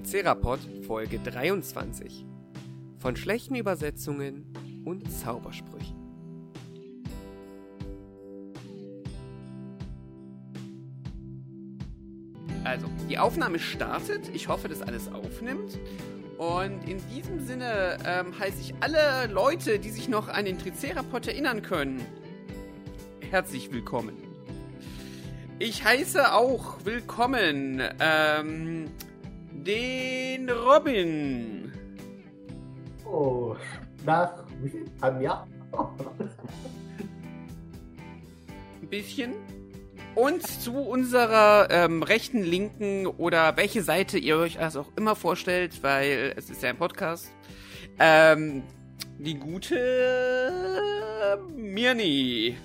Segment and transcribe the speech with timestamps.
[0.00, 2.26] Tricerapod Folge 23
[2.98, 4.44] von schlechten Übersetzungen
[4.84, 5.96] und Zaubersprüchen.
[12.62, 14.28] Also, die Aufnahme startet.
[14.34, 15.78] Ich hoffe, dass alles aufnimmt.
[16.36, 21.26] Und in diesem Sinne ähm, heiße ich alle Leute, die sich noch an den Tricerapod
[21.26, 22.04] erinnern können,
[23.30, 24.14] herzlich willkommen.
[25.58, 28.90] Ich heiße auch willkommen ähm,
[29.66, 31.72] den Robin.
[33.04, 33.56] Oh,
[34.04, 34.84] nach wie viel?
[35.00, 35.46] Einem Jahr?
[38.80, 39.32] Ein bisschen.
[40.14, 45.82] Und zu unserer ähm, rechten, linken oder welche Seite ihr euch das auch immer vorstellt,
[45.82, 47.30] weil es ist ja ein Podcast.
[47.98, 48.62] Ähm,
[49.18, 49.78] die gute
[51.54, 52.56] Mirni.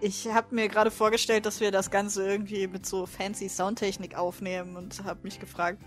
[0.00, 4.76] Ich habe mir gerade vorgestellt, dass wir das Ganze irgendwie mit so fancy Soundtechnik aufnehmen
[4.76, 5.82] und habe mich gefragt,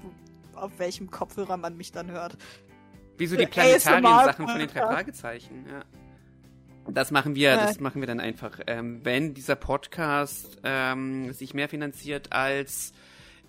[0.55, 2.37] auf welchem Kopfhörer man mich dann hört.
[3.17, 5.83] Wie so die Planetarien-Sachen von den drei Fragezeichen, ja.
[6.87, 8.59] Das machen wir, das machen wir dann einfach.
[8.65, 12.93] Ähm, wenn dieser Podcast ähm, sich mehr finanziert als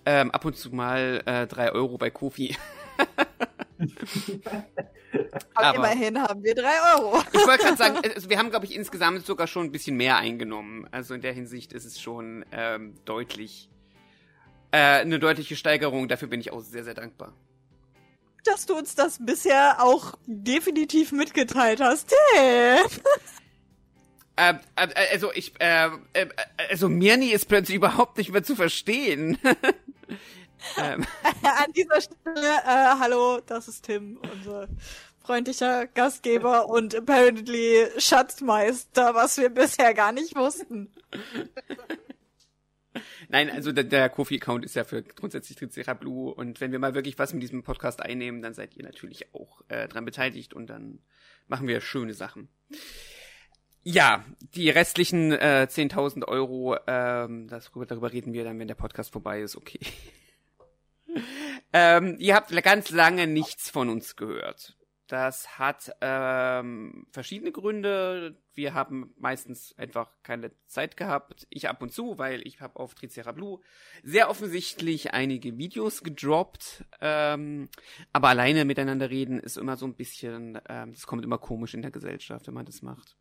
[0.05, 2.55] ähm, ab und zu mal äh, drei Euro bei Kofi.
[5.53, 7.21] Aber immerhin haben wir drei Euro.
[7.31, 10.17] ich wollte gerade sagen, also wir haben, glaube ich, insgesamt sogar schon ein bisschen mehr
[10.17, 10.87] eingenommen.
[10.91, 13.69] Also in der Hinsicht ist es schon ähm, deutlich
[14.71, 16.07] äh, eine deutliche Steigerung.
[16.07, 17.33] Dafür bin ich auch sehr, sehr dankbar.
[18.43, 22.13] Dass du uns das bisher auch definitiv mitgeteilt hast.
[22.33, 22.79] Hey.
[24.35, 26.27] Äh, äh, also ich, äh, äh,
[26.71, 29.37] also Mirni ist plötzlich überhaupt nicht mehr zu verstehen.
[30.77, 31.05] ähm.
[31.43, 34.67] An dieser Stelle, äh, hallo, das ist Tim, unser
[35.23, 40.91] freundlicher Gastgeber und apparently Schatzmeister, was wir bisher gar nicht wussten.
[43.29, 46.93] Nein, also der, der Kofi-Account ist ja für grundsätzlich Tricera Blue und wenn wir mal
[46.93, 50.67] wirklich was mit diesem Podcast einnehmen, dann seid ihr natürlich auch äh, dran beteiligt und
[50.67, 50.99] dann
[51.47, 52.49] machen wir schöne Sachen.
[53.83, 59.11] Ja, die restlichen äh, 10.000 Euro, ähm, das, darüber reden wir dann, wenn der Podcast
[59.11, 59.79] vorbei ist, okay.
[61.73, 64.75] ähm, ihr habt ganz lange nichts von uns gehört.
[65.07, 68.35] Das hat ähm, verschiedene Gründe.
[68.53, 71.45] Wir haben meistens einfach keine Zeit gehabt.
[71.49, 73.59] Ich ab und zu, weil ich habe auf Tricera Blue
[74.01, 76.85] sehr offensichtlich einige Videos gedroppt.
[77.01, 77.69] Ähm,
[78.13, 81.81] aber alleine miteinander reden ist immer so ein bisschen, ähm, das kommt immer komisch in
[81.81, 83.17] der Gesellschaft, wenn man das macht.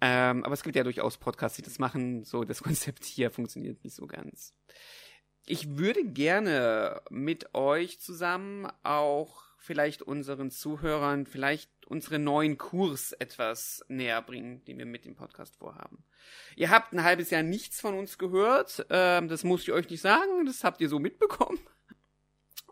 [0.00, 2.24] Ähm, aber es gibt ja durchaus Podcasts, die das machen.
[2.24, 4.54] So, das Konzept hier funktioniert nicht so ganz.
[5.50, 13.84] Ich würde gerne mit euch zusammen auch vielleicht unseren Zuhörern vielleicht unseren neuen Kurs etwas
[13.88, 16.04] näher bringen, den wir mit dem Podcast vorhaben.
[16.54, 20.00] Ihr habt ein halbes Jahr nichts von uns gehört, ähm, das muss ich euch nicht
[20.00, 21.58] sagen, das habt ihr so mitbekommen.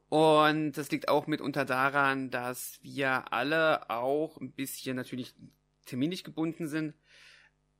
[0.08, 5.34] Und das liegt auch mitunter daran, dass wir alle auch ein bisschen natürlich
[5.84, 6.94] terminlich gebunden sind.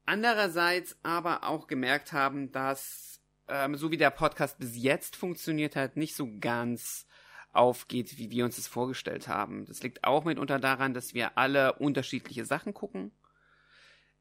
[0.06, 3.07] Andererseits aber auch gemerkt haben, dass
[3.48, 7.06] ähm, so wie der Podcast bis jetzt funktioniert hat, nicht so ganz
[7.52, 9.64] aufgeht, wie wir uns das vorgestellt haben.
[9.66, 13.12] Das liegt auch mitunter daran, dass wir alle unterschiedliche Sachen gucken,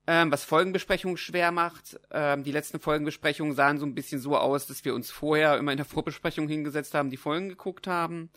[0.08, 2.00] ähm, was Folgenbesprechungen schwer macht.
[2.12, 5.72] Ähm, die letzten Folgenbesprechungen sahen so ein bisschen so aus, dass wir uns vorher immer
[5.72, 8.32] in der Vorbesprechung hingesetzt haben, die Folgen geguckt haben.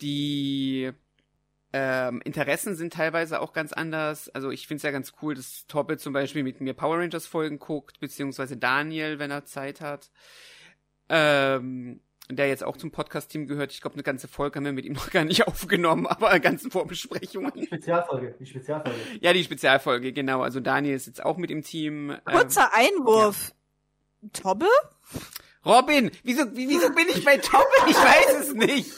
[0.00, 0.92] Die
[1.76, 4.28] ähm, Interessen sind teilweise auch ganz anders.
[4.28, 7.26] Also ich finde es ja ganz cool, dass Toppe zum Beispiel mit mir Power Rangers
[7.26, 10.12] Folgen guckt, beziehungsweise Daniel, wenn er Zeit hat.
[11.08, 13.72] Ähm, der jetzt auch zum Podcast-Team gehört.
[13.72, 16.40] Ich glaube, eine ganze Folge haben wir mit ihm noch gar nicht aufgenommen, aber eine
[16.40, 17.52] ganze Vorbesprechung.
[17.56, 18.98] Die Spezialfolge, die Spezialfolge.
[19.20, 20.42] Ja, die Spezialfolge, genau.
[20.42, 22.16] Also Daniel ist jetzt auch mit im Team.
[22.24, 23.52] Kurzer ähm, Einwurf.
[24.22, 24.28] Ja.
[24.32, 24.68] Tobbe?
[25.64, 27.64] Robin, wieso, wieso bin ich bei Tobbe?
[27.88, 28.92] Ich weiß es nicht.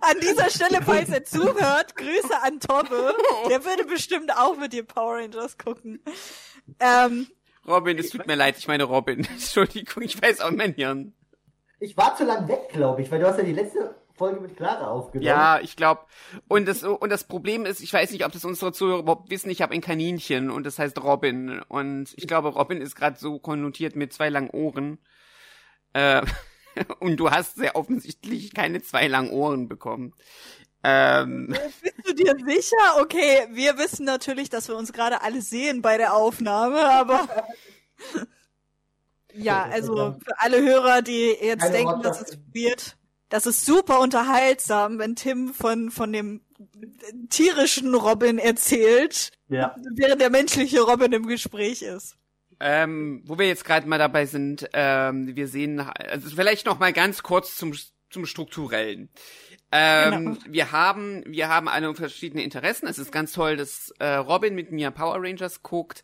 [0.00, 3.14] An dieser Stelle, falls er zuhört, Grüße an Tobbe.
[3.48, 6.00] Der würde bestimmt auch mit dir Power Rangers gucken.
[6.80, 7.28] Ähm,
[7.66, 9.24] Robin, es tut mir leid, ich meine Robin.
[9.30, 11.14] Entschuldigung, ich weiß auch mein Hirn.
[11.80, 14.56] Ich war zu lang weg, glaube ich, weil du hast ja die letzte Folge mit
[14.56, 15.26] Clara aufgenommen.
[15.26, 16.02] Ja, ich glaube.
[16.48, 19.48] Und das, und das Problem ist, ich weiß nicht, ob das unsere Zuhörer überhaupt wissen,
[19.48, 21.60] ich habe ein Kaninchen und das heißt Robin.
[21.68, 24.98] Und ich glaube, Robin ist gerade so konnotiert mit zwei langen Ohren.
[25.98, 26.22] Äh,
[27.00, 30.14] und du hast sehr offensichtlich keine zwei langen Ohren bekommen.
[30.84, 31.48] Ähm.
[31.82, 33.00] Bist du dir sicher?
[33.00, 37.28] Okay, wir wissen natürlich, dass wir uns gerade alle sehen bei der Aufnahme, aber.
[39.34, 42.96] Ja, also für alle Hörer, die jetzt Keine denken, dass es wird,
[43.28, 46.40] das ist super unterhaltsam, wenn Tim von, von dem
[47.28, 49.76] tierischen Robin erzählt, ja.
[49.94, 52.16] während der menschliche Robin im Gespräch ist.
[52.60, 56.92] Ähm, wo wir jetzt gerade mal dabei sind, ähm, wir sehen, also vielleicht noch mal
[56.92, 57.72] ganz kurz zum
[58.10, 59.10] zum strukturellen.
[59.70, 60.36] Ähm, genau.
[60.48, 62.86] Wir haben, wir haben alle verschiedene Interessen.
[62.86, 66.02] Es ist ganz toll, dass äh, Robin mit mir Power Rangers guckt,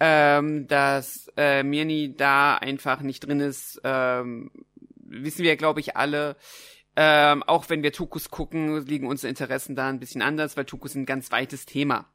[0.00, 3.80] ähm, dass äh, Mirni da einfach nicht drin ist.
[3.84, 4.50] Ähm,
[4.96, 6.36] wissen wir, glaube ich, alle.
[6.96, 10.94] Ähm, auch wenn wir Tukus gucken, liegen unsere Interessen da ein bisschen anders, weil Tukus
[10.94, 12.06] ein ganz weites Thema.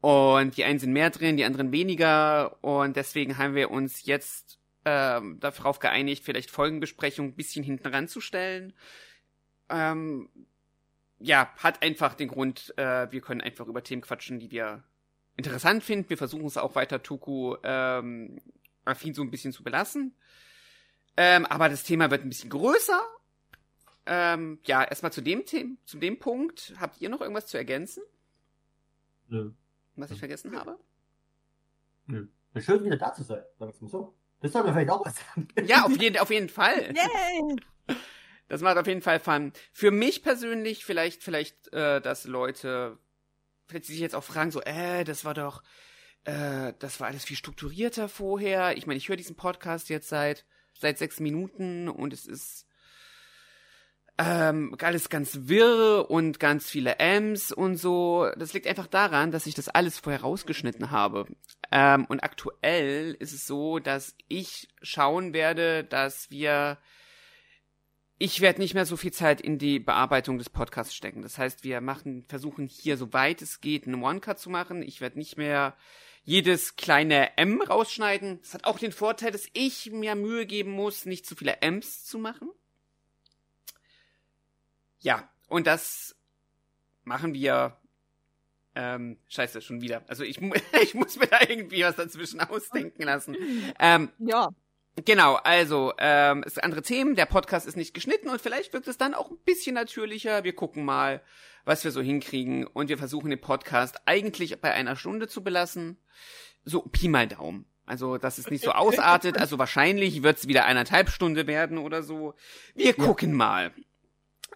[0.00, 2.62] Und die einen sind mehr drin, die anderen weniger.
[2.62, 8.72] Und deswegen haben wir uns jetzt ähm, darauf geeinigt, vielleicht Folgenbesprechung ein bisschen hinten ranzustellen.
[9.68, 10.30] Ähm,
[11.18, 14.82] ja, hat einfach den Grund, äh, wir können einfach über Themen quatschen, die wir
[15.36, 16.08] interessant finden.
[16.08, 18.40] Wir versuchen es auch weiter Tuku ähm,
[18.86, 20.14] affin so ein bisschen zu belassen.
[21.16, 23.02] Ähm, aber das Thema wird ein bisschen größer
[24.06, 26.74] ähm, ja, erstmal zu dem Thema, zu dem Punkt.
[26.78, 28.02] Habt ihr noch irgendwas zu ergänzen?
[29.28, 29.52] Nö.
[29.96, 30.78] Was ich vergessen habe?
[32.06, 32.26] Nö.
[32.54, 34.14] Ja, schön wieder da zu sein, sagen wir mal so.
[34.40, 35.48] Das soll mir vielleicht auch was sagen.
[35.64, 36.94] Ja, auf jeden, auf jeden Fall.
[36.94, 37.96] Yay!
[38.48, 39.52] Das macht auf jeden Fall Fun.
[39.72, 42.98] Für mich persönlich vielleicht, vielleicht, äh, dass Leute,
[43.68, 45.62] vielleicht sich jetzt auch fragen, so, äh, das war doch,
[46.24, 48.76] äh, das war alles viel strukturierter vorher.
[48.76, 50.46] Ich meine, ich höre diesen Podcast jetzt seit,
[50.78, 52.66] seit sechs Minuten und es ist,
[54.22, 58.28] ähm, alles ganz wirr und ganz viele M's und so.
[58.36, 61.26] Das liegt einfach daran, dass ich das alles vorher rausgeschnitten habe.
[61.72, 66.78] Ähm, und aktuell ist es so, dass ich schauen werde, dass wir
[68.22, 71.22] ich werde nicht mehr so viel Zeit in die Bearbeitung des Podcasts stecken.
[71.22, 74.82] Das heißt, wir machen, versuchen hier, soweit es geht, einen One-Cut zu machen.
[74.82, 75.74] Ich werde nicht mehr
[76.22, 78.40] jedes kleine M rausschneiden.
[78.42, 82.04] Das hat auch den Vorteil, dass ich mir Mühe geben muss, nicht zu viele M's
[82.04, 82.50] zu machen.
[85.00, 86.16] Ja, und das
[87.04, 87.76] machen wir.
[88.76, 90.04] Ähm, scheiße, schon wieder.
[90.06, 90.40] Also ich,
[90.82, 93.36] ich muss mir da irgendwie was dazwischen ausdenken lassen.
[93.78, 94.48] Ähm, ja.
[95.04, 98.88] Genau, also ähm, es sind andere Themen, der Podcast ist nicht geschnitten und vielleicht wirkt
[98.88, 100.44] es dann auch ein bisschen natürlicher.
[100.44, 101.22] Wir gucken mal,
[101.64, 105.96] was wir so hinkriegen und wir versuchen den Podcast eigentlich bei einer Stunde zu belassen.
[106.64, 107.66] So Pi mal Daumen.
[107.86, 109.38] Also, dass es nicht so ausartet.
[109.38, 112.34] Also wahrscheinlich wird es wieder eineinhalb Stunde werden oder so.
[112.74, 113.36] Wir gucken ja.
[113.36, 113.74] mal.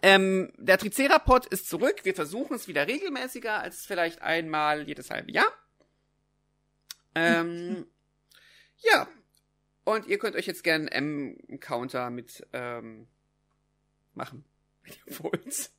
[0.01, 2.01] Ähm, der Tricerapod ist zurück.
[2.03, 5.51] Wir versuchen es wieder regelmäßiger als vielleicht einmal jedes halbe Jahr.
[7.15, 7.87] Ähm,
[8.77, 9.07] ja.
[9.83, 13.07] Und ihr könnt euch jetzt gerne einen M-Counter mit ähm,
[14.13, 14.43] machen,
[14.83, 15.71] wenn ihr wollt.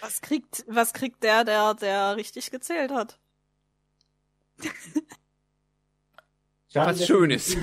[0.00, 3.18] Was kriegt, was kriegt der, der, der richtig gezählt hat?
[6.72, 7.56] Schade, was Schönes.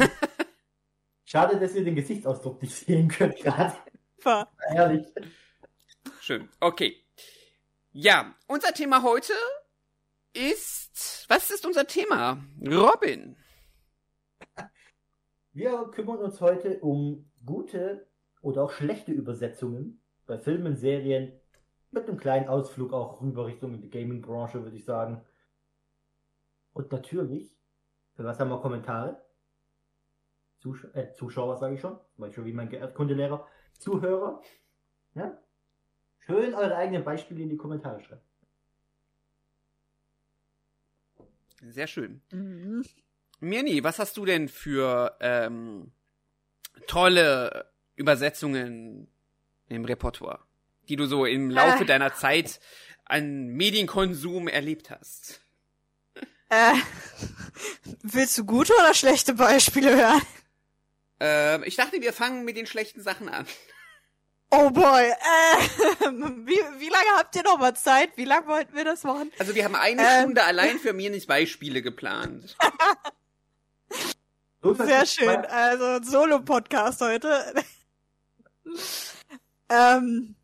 [1.26, 3.76] Schade, dass ihr den Gesichtsausdruck nicht sehen könnt gerade.
[4.74, 5.08] Ehrlich.
[6.28, 6.50] Schön.
[6.60, 6.98] Okay.
[7.94, 9.32] Ja, unser Thema heute
[10.34, 11.26] ist.
[11.30, 12.44] Was ist unser Thema?
[12.62, 13.38] Robin.
[15.54, 18.06] Wir kümmern uns heute um gute
[18.42, 21.32] oder auch schlechte Übersetzungen bei Filmen, Serien,
[21.92, 25.24] mit einem kleinen Ausflug auch rüber Richtung die Gaming-Branche, würde ich sagen.
[26.74, 27.58] Und natürlich,
[28.18, 29.26] für was haben wir Kommentare?
[30.60, 33.48] Zusch äh, Zuschauer, sage ich schon, weil ich schon wie mein Erdkundelehrer.
[33.80, 34.42] Zuhörer.
[35.16, 35.42] Ja?
[36.28, 38.22] Schön eure eigenen Beispiele in die Kommentare schreiben.
[41.62, 42.22] Sehr schön.
[42.32, 42.86] Mhm.
[43.40, 45.92] Mirni, was hast du denn für ähm,
[46.86, 49.08] tolle Übersetzungen
[49.70, 50.40] im Repertoire,
[50.90, 51.88] die du so im Laufe äh.
[51.88, 52.60] deiner Zeit
[53.06, 55.42] an Medienkonsum erlebt hast?
[56.50, 56.74] Äh,
[58.02, 60.22] willst du gute oder schlechte Beispiele hören?
[61.20, 63.46] Ähm, ich dachte, wir fangen mit den schlechten Sachen an.
[64.50, 65.14] Oh boy, äh,
[66.46, 68.16] wie, wie lange habt ihr noch mal Zeit?
[68.16, 69.30] Wie lange wollten wir das machen?
[69.40, 70.22] Also wir haben eine ähm.
[70.22, 72.56] Stunde allein für mir nicht Beispiele geplant.
[74.64, 77.54] Sehr schön, also Solo-Podcast heute.
[79.70, 80.36] ähm,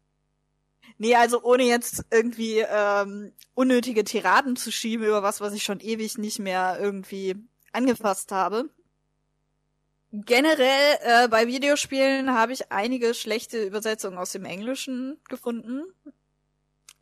[0.97, 5.79] nee, also ohne jetzt irgendwie ähm, unnötige Tiraden zu schieben über was, was ich schon
[5.79, 7.35] ewig nicht mehr irgendwie
[7.71, 8.69] angefasst habe.
[10.15, 15.85] Generell äh, bei Videospielen habe ich einige schlechte Übersetzungen aus dem Englischen gefunden.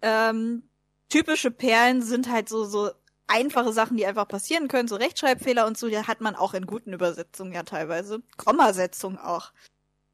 [0.02, 0.64] Ähm,
[1.10, 2.92] typische Perlen sind halt so so
[3.28, 6.66] einfache Sachen, die einfach passieren können, so Rechtschreibfehler und so, die hat man auch in
[6.66, 8.22] guten Übersetzungen ja teilweise.
[8.38, 9.52] Kommasetzung auch.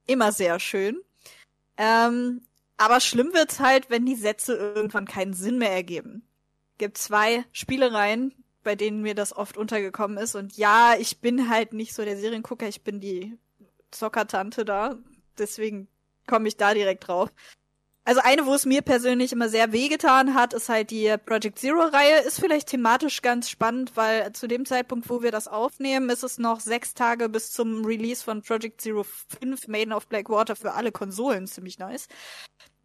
[0.07, 0.99] Immer sehr schön.
[1.77, 2.41] Ähm,
[2.77, 6.27] aber schlimm wird's halt, wenn die Sätze irgendwann keinen Sinn mehr ergeben.
[6.79, 8.33] Gibt zwei Spielereien,
[8.67, 10.35] bei denen mir das oft untergekommen ist.
[10.35, 13.37] Und ja, ich bin halt nicht so der Seriengucker, ich bin die
[13.91, 14.97] Zockertante da.
[15.37, 15.87] Deswegen
[16.27, 17.29] komme ich da direkt drauf.
[18.03, 22.19] Also eine, wo es mir persönlich immer sehr wehgetan hat, ist halt die Project Zero-Reihe.
[22.25, 26.37] Ist vielleicht thematisch ganz spannend, weil zu dem Zeitpunkt, wo wir das aufnehmen, ist es
[26.37, 29.05] noch sechs Tage bis zum Release von Project Zero
[29.39, 31.47] 5 Maiden of Blackwater für alle Konsolen.
[31.47, 32.09] Ziemlich nice.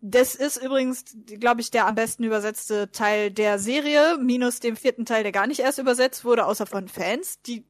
[0.05, 1.05] Das ist übrigens,
[1.39, 5.47] glaube ich, der am besten übersetzte Teil der Serie, minus dem vierten Teil, der gar
[5.47, 7.65] nicht erst übersetzt wurde, außer von Fans, die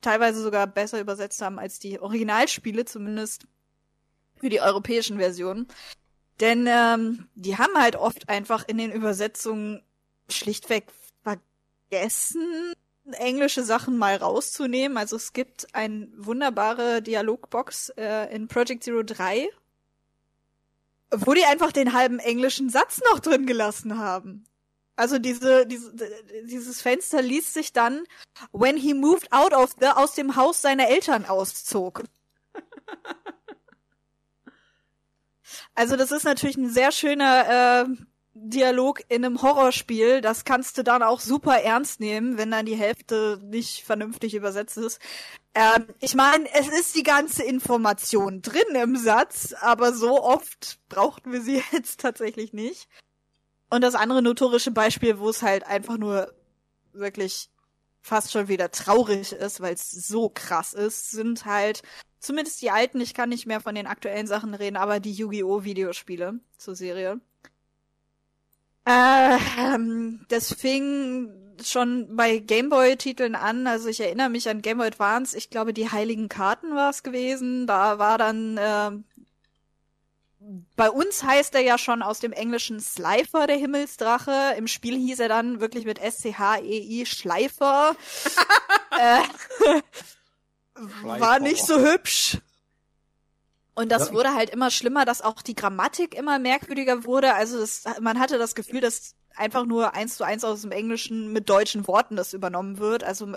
[0.00, 3.46] teilweise sogar besser übersetzt haben als die Originalspiele, zumindest
[4.34, 5.68] für die europäischen Versionen.
[6.40, 9.80] Denn ähm, die haben halt oft einfach in den Übersetzungen
[10.28, 10.86] schlichtweg
[11.22, 12.72] vergessen,
[13.12, 14.98] englische Sachen mal rauszunehmen.
[14.98, 19.48] Also es gibt eine wunderbare Dialogbox äh, in Project Zero 3,
[21.10, 24.44] wo die einfach den halben englischen Satz noch drin gelassen haben.
[24.96, 25.92] Also diese, diese,
[26.44, 28.04] dieses Fenster liest sich dann,
[28.52, 32.02] when he moved out of the, aus dem Haus seiner Eltern auszog.
[35.74, 37.94] Also das ist natürlich ein sehr schöner äh,
[38.42, 40.20] Dialog in einem Horrorspiel.
[40.20, 44.76] Das kannst du dann auch super ernst nehmen, wenn dann die Hälfte nicht vernünftig übersetzt
[44.76, 45.00] ist.
[45.54, 51.32] Ähm, ich meine, es ist die ganze Information drin im Satz, aber so oft brauchten
[51.32, 52.88] wir sie jetzt tatsächlich nicht.
[53.70, 56.32] Und das andere notorische Beispiel, wo es halt einfach nur
[56.92, 57.50] wirklich
[58.00, 61.82] fast schon wieder traurig ist, weil es so krass ist, sind halt
[62.20, 65.64] zumindest die alten, ich kann nicht mehr von den aktuellen Sachen reden, aber die Yu-Gi-Oh!
[65.64, 67.20] Videospiele zur Serie.
[68.88, 71.30] Ähm, das fing
[71.62, 73.66] schon bei Gameboy-Titeln an.
[73.66, 75.36] Also ich erinnere mich an Gameboy Advance.
[75.36, 77.66] Ich glaube, die Heiligen Karten war es gewesen.
[77.66, 78.90] Da war dann äh,
[80.76, 84.54] bei uns heißt er ja schon aus dem Englischen Slifer, der Himmelsdrache.
[84.56, 87.94] Im Spiel hieß er dann wirklich mit S-C-H-E-I Schleifer.
[88.98, 89.20] äh,
[91.18, 92.38] war nicht so hübsch.
[93.78, 94.14] Und das ja.
[94.14, 97.34] wurde halt immer schlimmer, dass auch die Grammatik immer merkwürdiger wurde.
[97.34, 101.32] Also das, man hatte das Gefühl, dass einfach nur eins zu eins aus dem Englischen
[101.32, 103.04] mit deutschen Worten das übernommen wird.
[103.04, 103.36] Also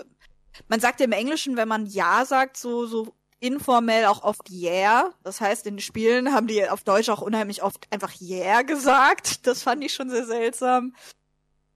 [0.66, 5.12] man sagt im Englischen, wenn man Ja sagt, so, so informell auch oft Yeah.
[5.22, 9.46] Das heißt, in den Spielen haben die auf Deutsch auch unheimlich oft einfach Yeah gesagt.
[9.46, 10.96] Das fand ich schon sehr seltsam.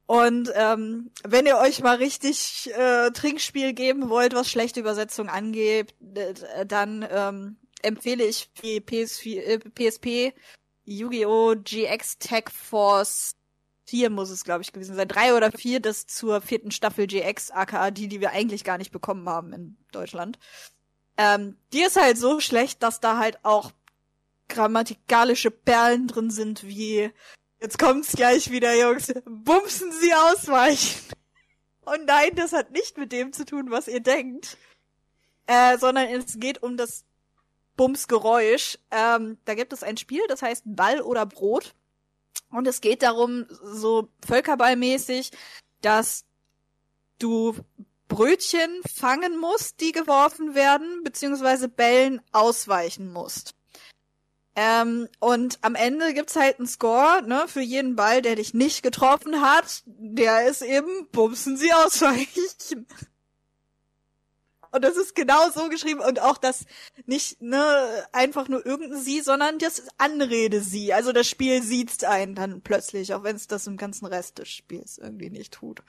[0.07, 5.95] Und ähm, wenn ihr euch mal richtig äh, Trinkspiel geben wollt, was schlechte Übersetzung angeht,
[6.17, 10.35] äh, dann ähm, empfehle ich die PS4, äh, PSP
[10.85, 11.57] Yu-Gi-Oh!
[11.57, 13.35] GX Tech Force
[13.87, 15.09] 4 muss es, glaube ich, gewesen sein.
[15.09, 18.93] Drei oder vier, das zur vierten Staffel GX, aka die, die wir eigentlich gar nicht
[18.93, 20.39] bekommen haben in Deutschland.
[21.17, 23.73] Ähm, die ist halt so schlecht, dass da halt auch
[24.49, 27.11] grammatikalische Perlen drin sind, wie
[27.61, 29.13] Jetzt kommt's gleich wieder, Jungs.
[29.25, 31.01] Bumsen Sie ausweichen.
[31.87, 34.59] Und nein, das hat nicht mit dem zu tun, was ihr denkt.
[35.47, 37.06] Äh, sondern es geht um das
[37.77, 38.79] Bumsgeräusch.
[38.91, 41.75] Ähm, da gibt es ein Spiel, das heißt Ball oder Brot.
[42.51, 45.31] Und es geht darum, so völkerballmäßig,
[45.83, 46.25] dass
[47.19, 47.55] du
[48.09, 53.55] Brötchen fangen musst, die geworfen werden, beziehungsweise Bällen ausweichen musst.
[54.55, 58.83] Ähm, und am Ende gibt's halt einen Score, ne, für jeden Ball, der dich nicht
[58.83, 59.83] getroffen hat.
[59.85, 62.87] Der ist eben, bumsen sie ausweichen.
[64.77, 66.67] Und das ist genau so geschrieben und auch das
[67.07, 70.93] nicht, ne, einfach nur irgendein sie, sondern das Anrede sie.
[70.93, 74.51] Also das Spiel sieht's einen dann plötzlich, auch wenn es das im ganzen Rest des
[74.51, 75.81] Spiels irgendwie nicht tut.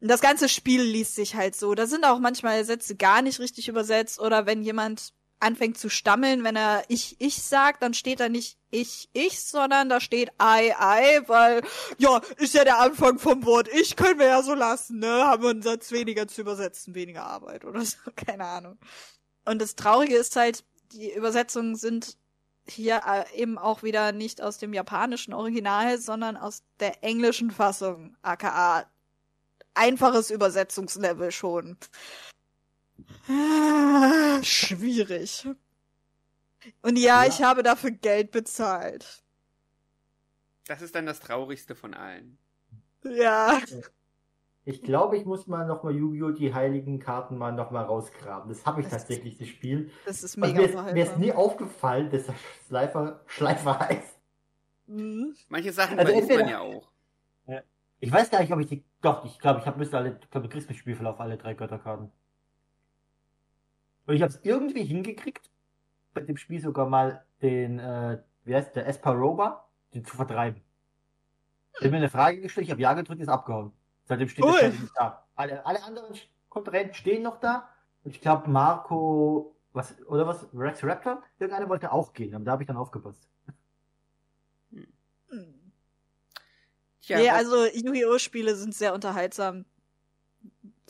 [0.00, 1.74] Und das ganze Spiel liest sich halt so.
[1.74, 6.44] Da sind auch manchmal Sätze gar nicht richtig übersetzt oder wenn jemand anfängt zu stammeln,
[6.44, 10.70] wenn er ich, ich sagt, dann steht da nicht ich, ich, sondern da steht I,
[10.70, 11.62] I, weil,
[11.98, 15.24] ja, ist ja der Anfang vom Wort ich, können wir ja so lassen, ne?
[15.26, 18.78] Haben wir einen Satz weniger zu übersetzen, weniger Arbeit oder so, keine Ahnung.
[19.44, 22.16] Und das Traurige ist halt, die Übersetzungen sind
[22.66, 28.16] hier äh, eben auch wieder nicht aus dem japanischen Original, sondern aus der englischen Fassung,
[28.22, 28.86] aka
[29.74, 31.76] einfaches Übersetzungslevel schon.
[33.28, 35.46] Ah, schwierig.
[36.82, 39.22] Und ja, ja, ich habe dafür Geld bezahlt.
[40.66, 42.38] Das ist dann das Traurigste von allen.
[43.04, 43.60] Ja.
[44.64, 46.30] Ich glaube, ich muss mal nochmal Yu-Gi-Oh!
[46.30, 48.48] die heiligen Karten mal nochmal rausgraben.
[48.48, 49.90] Das habe ich das tatsächlich, das Spiel.
[50.06, 52.36] Das ist mega also mir, mir ist nie aufgefallen, dass das
[52.68, 54.18] Schleifer, Schleifer heißt.
[54.86, 55.34] Mhm.
[55.48, 56.92] Manche Sachen also weiß man ja auch.
[58.02, 58.84] Ich weiß gar nicht, ob ich die.
[59.00, 60.18] Doch, ich glaube, ich habe müsste alle.
[60.20, 62.10] Ich glaube, du kriegst mit Spielverlauf alle drei Götterkarten.
[64.06, 65.50] Und ich habe es irgendwie hingekriegt,
[66.14, 70.60] bei dem Spiel sogar mal den, äh, wie heißt der, Esparoba, den zu vertreiben.
[71.74, 73.72] Ich habe mir eine Frage gestellt, ich habe Ja gedrückt, ist abgehauen.
[74.04, 74.58] Seitdem steht cool.
[74.60, 75.24] das nicht da.
[75.34, 76.14] Alle, alle anderen
[76.48, 77.68] Kontrahenten stehen noch da.
[78.04, 82.52] Und ich glaube, Marco, was, oder was, Rex Raptor, irgendeiner wollte auch gehen, aber da
[82.52, 83.28] habe ich dann aufgepasst.
[87.02, 88.18] Ja, nee, also Yu-Gi-Oh!
[88.18, 89.64] Spiele sind sehr unterhaltsam.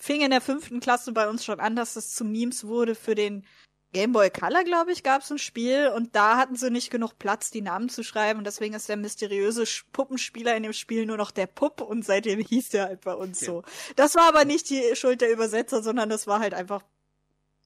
[0.02, 3.14] Fing in der fünften Klasse bei uns schon an, dass das zu Memes wurde für
[3.14, 3.46] den
[3.92, 7.20] Game Boy Color, glaube ich, gab es ein Spiel und da hatten sie nicht genug
[7.20, 11.18] Platz, die Namen zu schreiben und deswegen ist der mysteriöse Puppenspieler in dem Spiel nur
[11.18, 13.46] noch der Pupp und seitdem hieß der halt bei uns okay.
[13.46, 13.62] so.
[13.94, 16.82] Das war aber nicht die Schuld der Übersetzer, sondern das war halt einfach,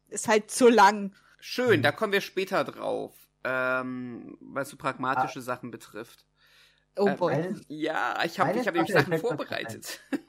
[0.09, 1.14] ist halt zu lang.
[1.40, 3.14] Schön, da kommen wir später drauf,
[3.45, 5.43] ähm, was so pragmatische ah.
[5.43, 6.26] Sachen betrifft.
[6.97, 7.33] Oh boy.
[7.33, 10.00] Ähm, ja, ich habe ich hab nämlich Sachen vorbereitet.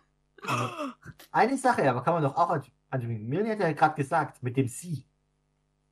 [1.32, 3.28] Eine Sache aber kann man doch auch ansprechen.
[3.28, 5.06] Mirni hat ja gerade gesagt, mit dem Sie.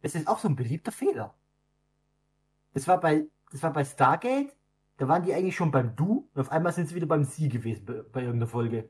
[0.01, 1.33] Das ist auch so ein beliebter Fehler.
[2.74, 4.55] Das war bei, das war bei Stargate,
[4.97, 7.50] da waren die eigentlich schon beim Du und auf einmal sind sie wieder beim Sie
[7.50, 8.89] gewesen bei, bei irgendeiner Folge.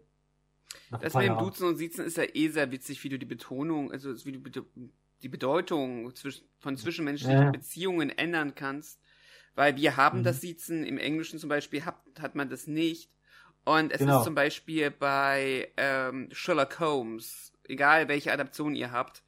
[0.91, 3.91] das mit dem Duzen und Siezen ist ja eh sehr witzig, wie du die Betonung,
[3.91, 4.65] also wie du
[5.21, 6.11] die Bedeutung
[6.59, 7.51] von zwischenmenschlichen ja.
[7.51, 8.99] Beziehungen ändern kannst.
[9.55, 10.23] Weil wir haben mhm.
[10.23, 13.09] das Siezen, im Englischen zum Beispiel hat, hat man das nicht.
[13.65, 14.19] Und es genau.
[14.19, 19.23] ist zum Beispiel bei ähm, Sherlock Holmes, egal welche Adaption ihr habt,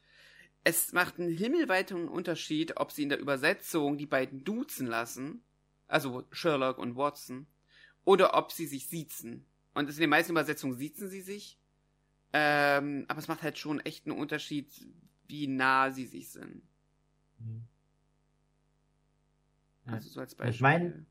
[0.64, 5.42] es macht einen himmelweiten Unterschied, ob sie in der Übersetzung die beiden duzen lassen,
[5.88, 7.48] also Sherlock und Watson,
[8.06, 9.46] oder ob sie sich siezen.
[9.74, 11.58] Und in den meisten Übersetzungen siezen sie sich.
[12.34, 14.70] Ähm, aber es macht halt schon echt einen Unterschied,
[15.28, 16.62] wie nah sie sich sind.
[17.40, 17.64] Mhm.
[19.86, 20.54] Also so als Beispiel.
[20.54, 21.06] Ich meine,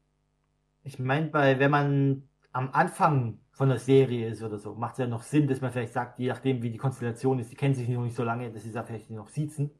[0.84, 4.98] ich meine, bei, wenn man am Anfang von der Serie ist oder so, macht es
[5.00, 7.74] ja noch Sinn, dass man vielleicht sagt, je nachdem wie die Konstellation ist, die kennen
[7.74, 9.70] sich noch nicht so lange, dass sie da vielleicht noch siezen.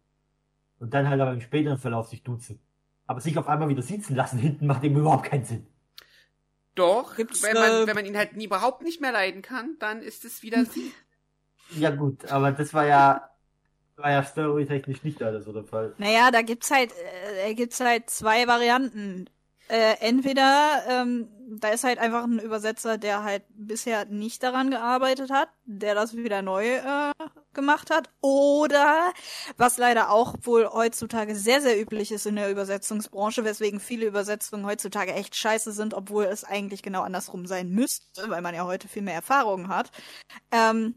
[0.78, 2.61] Und dann halt aber im späteren Verlauf sich duzen.
[3.06, 5.66] Aber sich auf einmal wieder siezen lassen hinten macht eben überhaupt keinen Sinn.
[6.75, 9.76] Doch, Gibt's, wenn man, äh, wenn man ihn halt nie, überhaupt nicht mehr leiden kann,
[9.78, 10.92] dann ist es wieder sie.
[11.71, 13.30] Ja gut, aber das war ja,
[13.97, 15.95] war ja storytechnisch nicht alles so der Fall.
[15.97, 16.93] Naja, da gibt's halt,
[17.47, 19.30] äh, gibt's halt zwei Varianten.
[19.68, 25.30] Äh, entweder ähm, da ist halt einfach ein Übersetzer, der halt bisher nicht daran gearbeitet
[25.30, 27.12] hat, der das wieder neu äh,
[27.54, 28.10] gemacht hat.
[28.20, 29.12] Oder
[29.56, 34.66] was leider auch wohl heutzutage sehr, sehr üblich ist in der Übersetzungsbranche, weswegen viele Übersetzungen
[34.66, 38.88] heutzutage echt scheiße sind, obwohl es eigentlich genau andersrum sein müsste, weil man ja heute
[38.88, 39.90] viel mehr Erfahrung hat.
[40.50, 40.96] Ähm,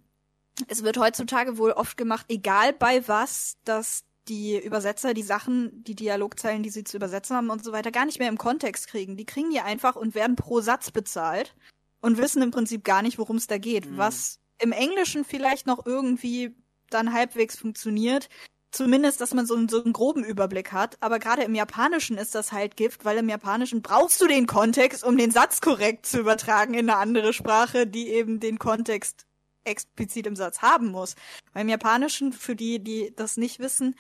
[0.67, 5.95] es wird heutzutage wohl oft gemacht, egal bei was, dass die Übersetzer die Sachen, die
[5.95, 9.17] Dialogzeilen, die sie zu übersetzen haben und so weiter, gar nicht mehr im Kontext kriegen.
[9.17, 11.55] Die kriegen die einfach und werden pro Satz bezahlt
[12.01, 13.89] und wissen im Prinzip gar nicht, worum es da geht.
[13.89, 13.97] Mhm.
[13.97, 16.55] Was im Englischen vielleicht noch irgendwie
[16.89, 18.29] dann halbwegs funktioniert.
[18.71, 20.97] Zumindest, dass man so, so einen groben Überblick hat.
[20.99, 25.03] Aber gerade im Japanischen ist das halt Gift, weil im Japanischen brauchst du den Kontext,
[25.03, 29.25] um den Satz korrekt zu übertragen in eine andere Sprache, die eben den Kontext
[29.69, 31.15] explizit im Satz haben muss.
[31.53, 33.95] Beim Japanischen, für die, die das nicht wissen,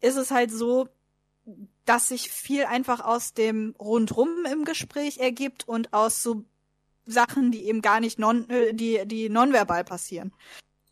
[0.00, 0.88] ist es halt so,
[1.84, 6.44] dass sich viel einfach aus dem Rundrum im Gespräch ergibt und aus so
[7.06, 10.32] Sachen, die eben gar nicht non, äh, die, die nonverbal passieren.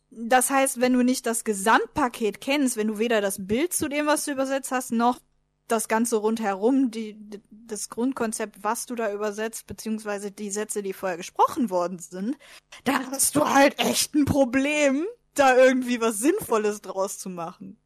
[0.09, 4.07] Das heißt, wenn du nicht das Gesamtpaket kennst, wenn du weder das Bild zu dem,
[4.07, 5.19] was du übersetzt hast, noch
[5.67, 7.17] das Ganze rundherum, die,
[7.49, 12.37] das Grundkonzept, was du da übersetzt, beziehungsweise die Sätze, die vorher gesprochen worden sind,
[12.83, 17.77] dann hast du halt echt ein Problem, da irgendwie was Sinnvolles draus zu machen.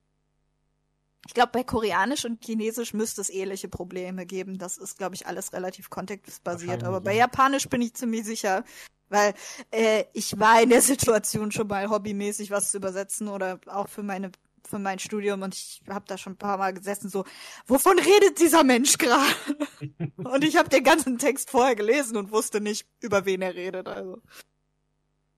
[1.28, 4.58] Ich glaube, bei Koreanisch und Chinesisch müsste es ähnliche Probleme geben.
[4.58, 6.84] Das ist, glaube ich, alles relativ kontextbasiert.
[6.84, 8.63] Aber bei Japanisch bin ich ziemlich sicher,
[9.10, 9.34] weil
[9.70, 14.04] äh, ich war in der Situation schon mal hobbymäßig was zu übersetzen oder auch für
[14.04, 14.32] meine
[14.71, 17.25] für mein Studium und ich habe da schon ein paar Mal gesessen, so,
[17.67, 19.36] wovon redet dieser Mensch gerade?
[20.17, 23.88] und ich habe den ganzen Text vorher gelesen und wusste nicht, über wen er redet.
[23.88, 24.21] Also.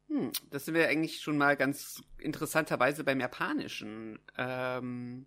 [0.08, 4.20] Hm, das sind wir eigentlich schon mal ganz interessanterweise beim Japanischen.
[4.38, 5.26] Ähm,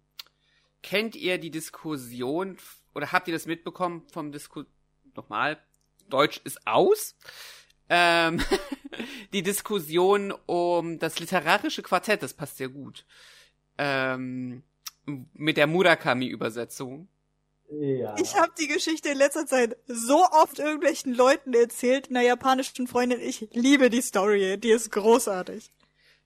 [0.83, 2.57] kennt ihr die Diskussion
[2.95, 4.65] oder habt ihr das mitbekommen vom Disku...
[5.15, 5.59] Nochmal,
[6.09, 7.17] Deutsch ist aus?
[7.89, 8.41] Ähm,
[9.33, 13.05] die Diskussion um das literarische Quartett, das passt sehr gut
[13.79, 14.63] ähm,
[15.35, 17.09] mit der Murakami-Übersetzung.
[17.69, 18.15] Ja.
[18.21, 23.21] Ich habe die Geschichte in letzter Zeit so oft irgendwelchen Leuten erzählt, einer japanischen Freundin.
[23.21, 25.73] Ich liebe die Story, die ist großartig.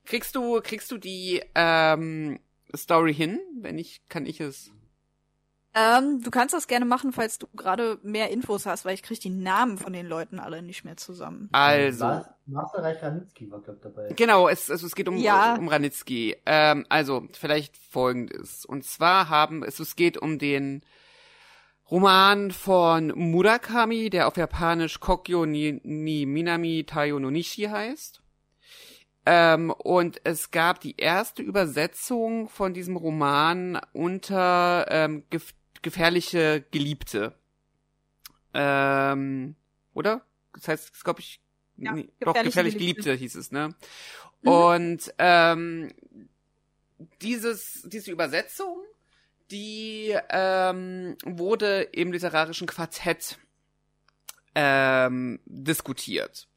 [0.04, 2.40] Kriegst du, kriegst du die ähm,
[2.76, 3.40] Story hin?
[3.60, 4.70] Wenn nicht, kann ich es.
[5.72, 9.20] Ähm, du kannst das gerne machen, falls du gerade mehr Infos hast, weil ich krieg
[9.20, 11.48] die Namen von den Leuten alle nicht mehr zusammen.
[11.52, 12.22] Also.
[12.46, 14.09] Masterreich Ranitzky war, glaub dabei.
[14.16, 15.54] Genau, es, also es geht um, ja.
[15.54, 16.37] um Ranitzky.
[16.44, 18.64] Ähm, also, vielleicht folgendes.
[18.64, 20.83] Und zwar haben, es, es geht um den
[21.88, 28.22] Roman von Murakami, der auf Japanisch Kokyo ni, ni Minami Tayo no Nishi heißt.
[29.26, 35.24] Ähm, und es gab die erste Übersetzung von diesem Roman unter ähm,
[35.82, 37.34] gefährliche Geliebte.
[38.54, 39.56] Ähm,
[39.94, 40.26] oder?
[40.54, 41.40] Das heißt, glaube ich,
[41.76, 43.02] ja, nee, doch, gefährlich Geliebte.
[43.02, 43.74] Geliebte hieß es, ne?
[44.42, 44.48] Mhm.
[44.48, 45.92] Und ähm,
[47.22, 48.82] dieses, diese Übersetzung,
[49.50, 53.38] die ähm, wurde im literarischen Quartett
[54.54, 56.48] ähm, diskutiert.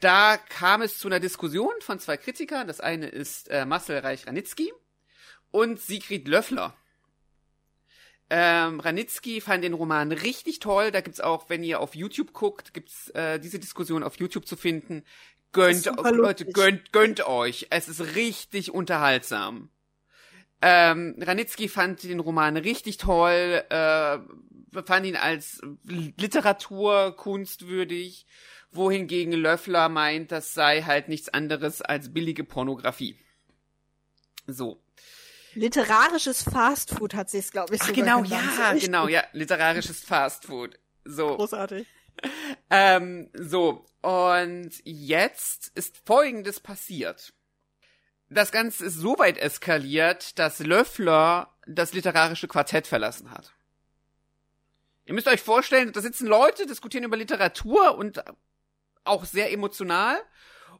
[0.00, 2.68] Da kam es zu einer Diskussion von zwei Kritikern.
[2.68, 4.72] Das eine ist äh, Marcel Reich-Ranitzky
[5.50, 6.76] und Sigrid Löffler.
[8.30, 10.90] Ähm, Ranitzky fand den Roman richtig toll.
[10.90, 14.56] Da gibt's auch, wenn ihr auf YouTube guckt, gibt's äh, diese Diskussion auf YouTube zu
[14.56, 15.04] finden.
[15.52, 17.68] Gönnt, Leute, gönnt, gönnt euch.
[17.70, 19.70] Es ist richtig unterhaltsam.
[20.60, 24.18] Ähm, Ranitzky fand den Roman richtig toll, äh,
[24.84, 28.26] fand ihn als Literatur kunstwürdig,
[28.72, 33.16] wohingegen Löffler meint, das sei halt nichts anderes als billige Pornografie.
[34.46, 34.82] So.
[35.54, 38.52] Literarisches Fastfood hat sie es, glaube ich, so Genau, genannt.
[38.58, 40.78] ja, genau, ja, literarisches Fastfood.
[41.04, 41.36] So.
[41.36, 41.86] Großartig.
[42.70, 47.32] Ähm, so, und jetzt ist Folgendes passiert.
[48.30, 53.52] Das Ganze ist so weit eskaliert, dass Löffler das literarische Quartett verlassen hat.
[55.06, 58.24] Ihr müsst euch vorstellen, da sitzen Leute, diskutieren über Literatur und
[59.04, 60.16] auch sehr emotional.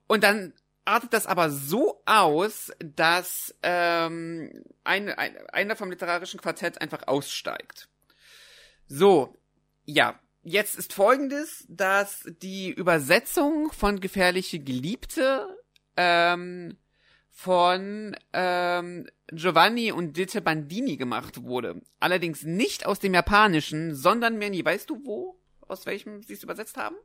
[0.06, 6.80] Und dann artet das aber so aus, dass ähm, ein, ein, einer vom literarischen Quartett
[6.80, 7.88] einfach aussteigt.
[8.86, 9.36] So,
[9.84, 15.56] ja, jetzt ist folgendes, dass die Übersetzung von Gefährliche Geliebte
[15.96, 16.76] ähm,
[17.30, 21.82] von ähm, Giovanni und Ditte Bandini gemacht wurde.
[21.98, 25.40] Allerdings nicht aus dem Japanischen, sondern Merni, weißt du wo?
[25.66, 26.96] Aus welchem sie es übersetzt haben?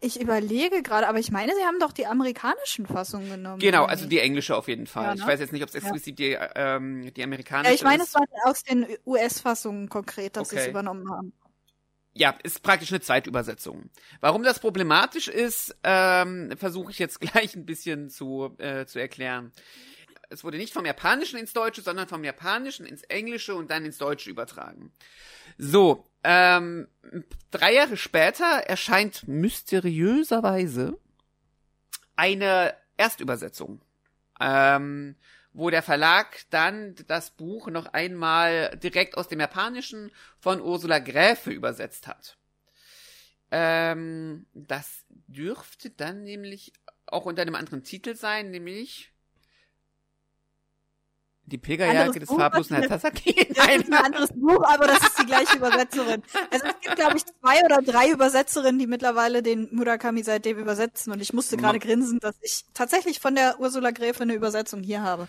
[0.00, 3.58] Ich überlege gerade, aber ich meine, sie haben doch die amerikanischen Fassungen genommen.
[3.58, 5.04] Genau, also die englische auf jeden Fall.
[5.04, 5.20] Ja, ne?
[5.20, 6.46] Ich weiß jetzt nicht, ob es explizit ja.
[6.46, 7.80] die, ähm, die amerikanische ist.
[7.80, 10.56] Ja, ich meine, es war aus den US-Fassungen konkret, dass okay.
[10.56, 11.32] sie es übernommen haben.
[12.16, 13.90] Ja, ist praktisch eine Zweitübersetzung.
[14.20, 19.52] Warum das problematisch ist, ähm, versuche ich jetzt gleich ein bisschen zu, äh, zu erklären.
[20.30, 23.98] Es wurde nicht vom Japanischen ins Deutsche, sondern vom Japanischen ins Englische und dann ins
[23.98, 24.92] Deutsche übertragen.
[25.58, 26.88] So, ähm,
[27.50, 30.98] drei Jahre später erscheint mysteriöserweise
[32.16, 33.80] eine Erstübersetzung,
[34.40, 35.16] ähm,
[35.52, 40.10] wo der Verlag dann das Buch noch einmal direkt aus dem Japanischen
[40.40, 42.36] von Ursula Gräfe übersetzt hat.
[43.50, 46.72] Ähm, das dürfte dann nämlich
[47.06, 49.13] auch unter einem anderen Titel sein, nämlich
[51.46, 53.48] die Pilgerjacke des farblosen Herrn Sasaki?
[53.54, 56.22] Das ist ein anderes Buch, aber das ist die gleiche Übersetzerin.
[56.50, 61.12] Also es gibt, glaube ich, zwei oder drei Übersetzerinnen, die mittlerweile den Murakami seitdem übersetzen.
[61.12, 65.02] Und ich musste gerade grinsen, dass ich tatsächlich von der Ursula Gräfe eine Übersetzung hier
[65.02, 65.28] habe.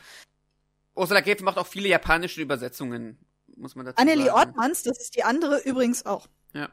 [0.95, 3.19] Ursula Gräfe macht auch viele japanische Übersetzungen,
[3.57, 4.37] muss man dazu Annelie sagen.
[4.37, 6.27] Ortmanns, das ist die andere übrigens auch.
[6.53, 6.69] Ja.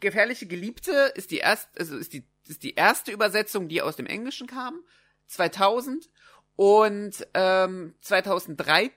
[0.00, 4.06] Gefährliche Geliebte ist die erste, also ist die, ist die erste Übersetzung, die aus dem
[4.06, 4.80] Englischen kam.
[5.26, 6.08] 2000
[6.56, 8.90] und ähm, 2003,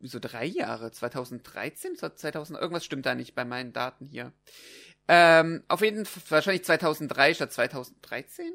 [0.00, 0.90] wieso drei Jahre?
[0.90, 1.96] 2013?
[1.96, 4.32] 2000, irgendwas stimmt da nicht bei meinen Daten hier.
[5.08, 8.52] Ähm, auf jeden Fall wahrscheinlich 2003 statt 2013?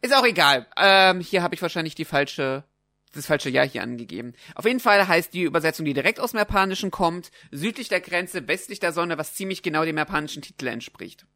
[0.00, 0.66] Ist auch egal.
[0.76, 2.64] Ähm, hier habe ich wahrscheinlich die falsche,
[3.12, 4.34] das falsche Jahr hier angegeben.
[4.54, 8.48] Auf jeden Fall heißt die Übersetzung, die direkt aus dem Japanischen kommt, südlich der Grenze,
[8.48, 11.26] westlich der Sonne, was ziemlich genau dem japanischen Titel entspricht.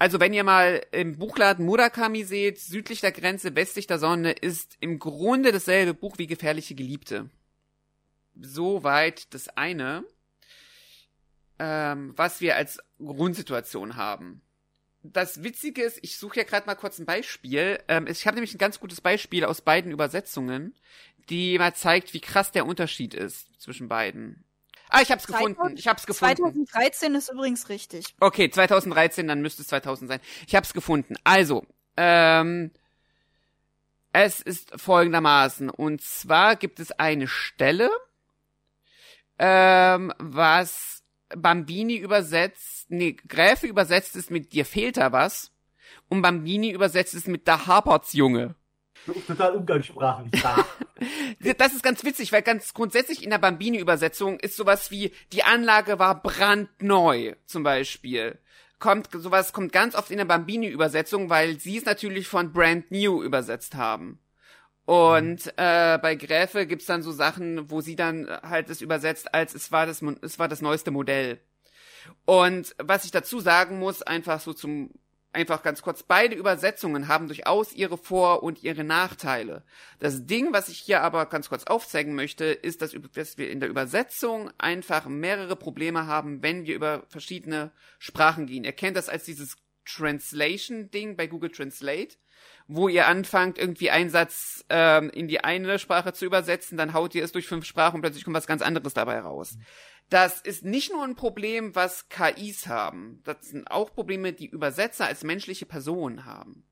[0.00, 4.78] Also wenn ihr mal im Buchladen Murakami seht, südlich der Grenze, westlich der Sonne, ist
[4.80, 7.28] im Grunde dasselbe Buch wie Gefährliche Geliebte.
[8.40, 10.04] Soweit das eine,
[11.58, 14.40] ähm, was wir als Grundsituation haben.
[15.02, 17.78] Das Witzige ist, ich suche ja gerade mal kurz ein Beispiel.
[17.86, 20.74] Ähm, ich habe nämlich ein ganz gutes Beispiel aus beiden Übersetzungen,
[21.28, 24.46] die mal zeigt, wie krass der Unterschied ist zwischen beiden.
[24.90, 25.78] Ah, ich hab's 2000, gefunden.
[25.78, 26.36] Ich hab's gefunden.
[26.36, 28.14] 2013 ist übrigens richtig.
[28.20, 30.20] Okay, 2013, dann müsste es 2000 sein.
[30.46, 31.14] Ich hab's gefunden.
[31.24, 31.64] Also,
[31.96, 32.72] ähm,
[34.12, 35.70] es ist folgendermaßen.
[35.70, 37.90] Und zwar gibt es eine Stelle,
[39.38, 41.02] ähm, was
[41.36, 45.52] Bambini übersetzt, nee, Gräfe übersetzt ist mit dir fehlt da was.
[46.08, 48.56] Und Bambini übersetzt ist mit da hapert's Junge
[49.26, 50.64] total umgangssprachlich da.
[51.58, 55.98] das ist ganz witzig, weil ganz grundsätzlich in der Bambini-Übersetzung ist sowas wie, die Anlage
[55.98, 58.38] war brandneu, zum Beispiel.
[58.78, 63.22] Kommt, sowas kommt ganz oft in der Bambini-Übersetzung, weil sie es natürlich von brand new
[63.22, 64.18] übersetzt haben.
[64.86, 65.52] Und mhm.
[65.56, 69.70] äh, bei Gräfe gibt's dann so Sachen, wo sie dann halt es übersetzt, als es
[69.70, 71.40] war das, es war das neueste Modell.
[72.24, 74.90] Und was ich dazu sagen muss, einfach so zum
[75.32, 79.62] einfach ganz kurz, beide Übersetzungen haben durchaus ihre Vor- und ihre Nachteile.
[79.98, 83.68] Das Ding, was ich hier aber ganz kurz aufzeigen möchte, ist, dass, wir in der
[83.68, 88.64] Übersetzung einfach mehrere Probleme haben, wenn wir über verschiedene Sprachen gehen.
[88.64, 92.16] Ihr kennt das als dieses Translation-Ding bei Google Translate,
[92.66, 97.14] wo ihr anfangt, irgendwie einen Satz ähm, in die eine Sprache zu übersetzen, dann haut
[97.14, 99.58] ihr es durch fünf Sprachen und plötzlich kommt was ganz anderes dabei raus.
[100.10, 103.20] Das ist nicht nur ein Problem, was KIs haben.
[103.24, 106.64] Das sind auch Probleme, die Übersetzer als menschliche Personen haben.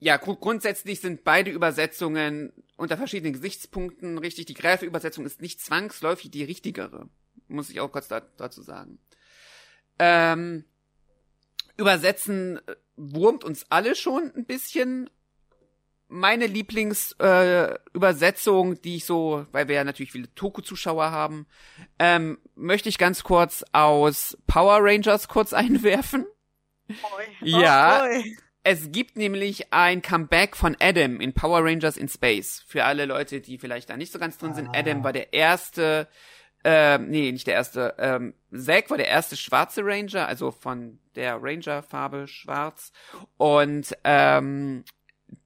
[0.00, 4.46] Ja, gru grundsätzlich sind beide Übersetzungen unter verschiedenen Gesichtspunkten richtig.
[4.46, 7.08] Die Gräfe-Übersetzung ist nicht zwangsläufig die richtigere.
[7.46, 8.98] Muss ich auch kurz da dazu sagen.
[10.00, 10.64] Ähm,
[11.76, 15.08] Übersetzen äh, wurmt uns alle schon ein bisschen.
[16.14, 21.46] Meine Lieblingsübersetzung, äh, die ich so, weil wir ja natürlich viele Toku-Zuschauer haben,
[21.98, 26.26] ähm, möchte ich ganz kurz aus Power Rangers kurz einwerfen.
[26.86, 27.24] Boy.
[27.40, 28.00] Ja.
[28.00, 28.36] Boy.
[28.64, 32.62] Es gibt nämlich ein Comeback von Adam in Power Rangers in Space.
[32.66, 34.68] Für alle Leute, die vielleicht da nicht so ganz drin sind.
[34.68, 34.78] Ah.
[34.78, 36.06] Adam war der erste,
[36.62, 41.42] ähm, nee, nicht der erste, ähm, Zack war der erste schwarze Ranger, also von der
[41.42, 42.92] Ranger-Farbe schwarz.
[43.36, 44.84] Und ähm,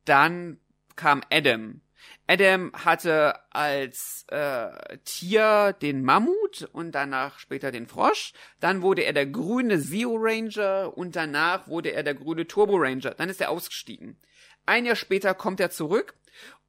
[0.04, 0.58] dann
[0.96, 1.80] kam Adam.
[2.28, 8.32] Adam hatte als äh, Tier den Mammut und danach später den Frosch.
[8.58, 13.14] Dann wurde er der grüne Zeo Ranger und danach wurde er der grüne Turbo Ranger.
[13.14, 14.20] Dann ist er ausgestiegen.
[14.64, 16.14] Ein Jahr später kommt er zurück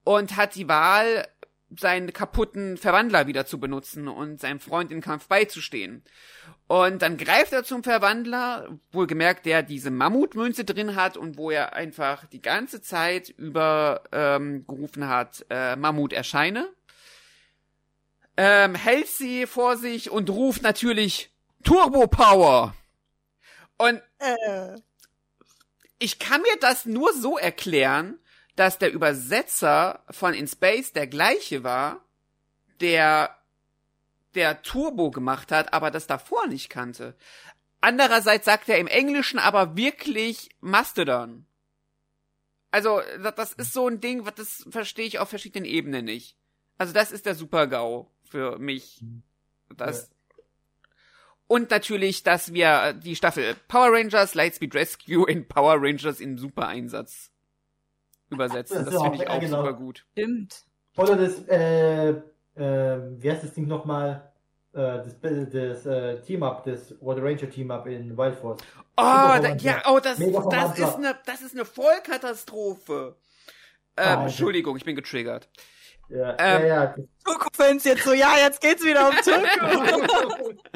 [0.03, 1.27] und hat die Wahl,
[1.75, 6.03] seinen kaputten Verwandler wieder zu benutzen und seinem Freund im Kampf beizustehen.
[6.67, 11.73] Und dann greift er zum Verwandler, wohlgemerkt, der diese Mammutmünze drin hat und wo er
[11.73, 16.69] einfach die ganze Zeit über ähm, gerufen hat, äh, Mammut erscheine.
[18.37, 21.31] Ähm, hält sie vor sich und ruft natürlich
[21.63, 22.75] Turbo Power.
[23.77, 24.79] Und Äh,
[25.99, 28.19] ich kann mir das nur so erklären,
[28.57, 32.03] dass der Übersetzer von In Space der gleiche war,
[32.81, 33.33] der
[34.35, 37.15] der Turbo gemacht hat, aber das davor nicht kannte.
[37.81, 41.45] Andererseits sagt er im Englischen aber wirklich Mastodon.
[42.69, 46.35] Also, das- ist so ein Ding, was das verstehe ich auf verschiedenen Ebenen nicht.
[46.77, 49.03] Also, das ist der Super-GAU für mich.
[49.75, 50.11] Das.
[51.47, 57.31] Und natürlich, dass wir die Staffel Power Rangers Lightspeed Rescue in Power Rangers in Super-Einsatz
[58.29, 58.77] übersetzen.
[58.77, 59.57] Das Das ist finde auch- ich auch genau.
[59.61, 60.05] super gut.
[60.11, 60.63] stimmt.
[60.97, 64.31] Oder das, äh, äh, wie heißt das Ding nochmal?
[64.73, 68.59] Äh, das das äh, Team-Up, das Water Ranger Team-Up in Wild Force.
[68.97, 73.15] Oh, Super da, ja, oh, das, das ist eine, das ist eine Vollkatastrophe.
[73.95, 74.21] Ähm, Alter.
[74.23, 75.49] Entschuldigung, ich bin getriggert.
[76.09, 76.95] Ja, Ähm, ja, ja.
[77.25, 80.53] Toku-Fans jetzt so, ja, jetzt geht's wieder um Toku.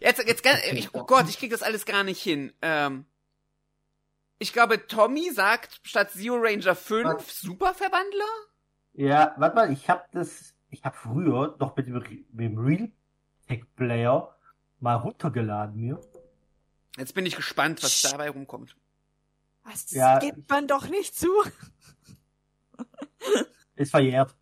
[0.00, 2.52] Jetzt, jetzt, ganz- ich, oh Gott, ich krieg das alles gar nicht hin.
[2.62, 3.04] Ähm,
[4.38, 7.40] ich glaube, Tommy sagt statt Zero Ranger 5 Was?
[7.40, 8.24] Superverwandler?
[8.94, 12.90] Ja, warte mal, ich habe das, ich habe früher noch mit dem, mit dem Real
[13.46, 14.36] Tech Player
[14.80, 16.00] mal runtergeladen mir.
[16.96, 18.76] Jetzt bin ich gespannt, was dabei rumkommt.
[19.64, 20.18] Was, das Ja.
[20.18, 21.28] gibt man doch nicht zu.
[23.76, 24.34] Ist verjährt.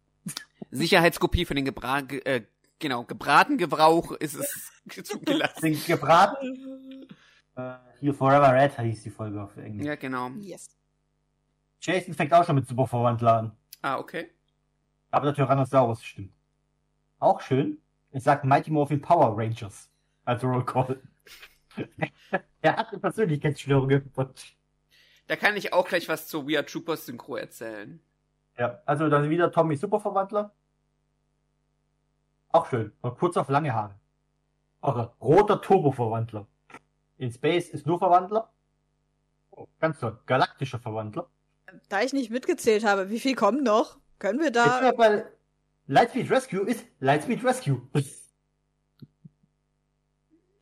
[0.71, 2.43] Sicherheitskopie für den Gebra ge äh,
[2.79, 4.71] genau, gebraten Gebrauch ist es
[5.05, 5.61] zugelassen.
[5.61, 7.07] Sind gebraten.
[7.59, 9.87] Äh, hier Forever Red hieß die Folge auf Englisch.
[9.87, 10.29] Ja, genau.
[10.41, 10.69] Yes.
[11.81, 13.57] Jason fängt auch schon mit Superverwandler an.
[13.83, 14.31] Ah, okay.
[15.11, 16.33] Aber der Tyrannosaurus stimmt.
[17.19, 17.79] Auch schön.
[18.13, 19.91] Ich sag Mighty Morphin Power Rangers.
[20.25, 21.01] Als Roll Call.
[22.63, 24.03] er hat eine Persönlichkeitsstörung.
[25.27, 28.01] Da kann ich auch gleich was zu We Are Troopers Synchro erzählen.
[28.59, 30.53] Ja, also dann wieder Tommy Superverwandler.
[32.49, 32.93] Auch schön.
[33.01, 33.95] Von kurz auf lange Haare.
[34.81, 36.47] Oder roter Turboverwandler.
[37.19, 38.51] In Space ist nur Verwandler.
[39.51, 40.19] Oh, ganz toll.
[40.27, 41.29] Galaktischer Verwandler.
[41.89, 43.99] Da ich nicht mitgezählt habe, wie viel kommen noch?
[44.19, 44.83] Können wir Jetzt da.
[44.83, 45.27] wir bei
[45.87, 47.83] Lightspeed Rescue ist Lightspeed Rescue.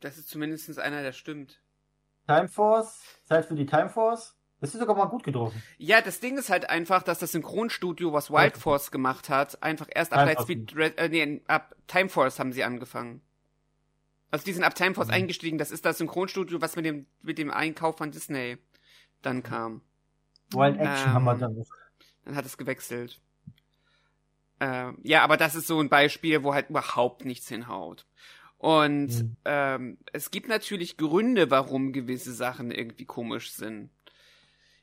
[0.01, 1.59] Das ist zumindest einer, der stimmt.
[2.27, 4.35] Time Force, Zeit für die Time Force.
[4.61, 5.63] Das ist sogar mal gut getroffen.
[5.79, 9.87] Ja, das Ding ist halt einfach, dass das Synchronstudio, was Wild Force gemacht hat, einfach
[9.89, 13.21] erst ab Time Lightspeed, äh, nee, ab Time Force haben sie angefangen.
[14.31, 15.13] Also die sind ab Time Force Mhm.
[15.13, 15.57] eingestiegen.
[15.57, 18.57] Das ist das Synchronstudio, was mit dem mit dem Einkauf von Disney
[19.21, 19.81] dann kam.
[20.51, 21.65] Wild Action Ähm, haben wir dann noch.
[22.25, 23.21] Dann hat es gewechselt.
[24.59, 28.05] Ähm, ja, aber das ist so ein Beispiel, wo halt überhaupt nichts hinhaut.
[28.57, 29.35] Und Mhm.
[29.45, 33.89] ähm, es gibt natürlich Gründe, warum gewisse Sachen irgendwie komisch sind.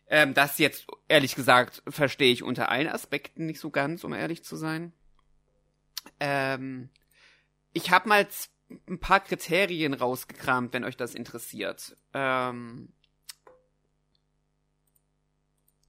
[0.08, 4.44] Ähm, das jetzt, ehrlich gesagt, verstehe ich unter allen Aspekten nicht so ganz, um ehrlich
[4.44, 4.92] zu sein.
[6.20, 6.88] Ähm,
[7.72, 8.28] ich habe mal
[8.88, 11.96] ein paar Kriterien rausgekramt, wenn euch das interessiert.
[12.14, 12.92] Ähm,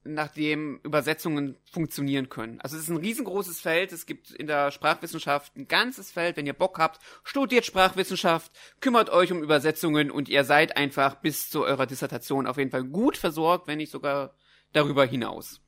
[0.04, 2.60] nachdem Übersetzungen funktionieren können.
[2.60, 3.92] Also es ist ein riesengroßes Feld.
[3.92, 6.36] Es gibt in der Sprachwissenschaft ein ganzes Feld.
[6.36, 11.48] Wenn ihr Bock habt, studiert Sprachwissenschaft, kümmert euch um Übersetzungen und ihr seid einfach bis
[11.48, 14.36] zu eurer Dissertation auf jeden Fall gut versorgt, wenn nicht sogar
[14.72, 15.60] darüber hinaus.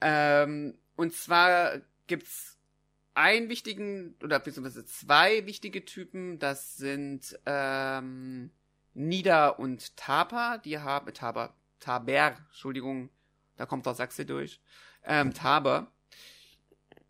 [0.00, 2.59] Ähm, und zwar gibt's
[3.14, 6.38] einen wichtigen oder beziehungsweise zwei wichtige Typen.
[6.38, 8.50] Das sind ähm,
[8.94, 10.58] Nida und Tapa.
[10.58, 13.10] Die haben Tapa, Taber, Entschuldigung,
[13.56, 14.60] da kommt der Sachse durch.
[15.04, 15.92] Ähm, Taber.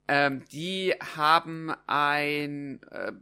[0.09, 3.13] Ähm, die haben ein äh,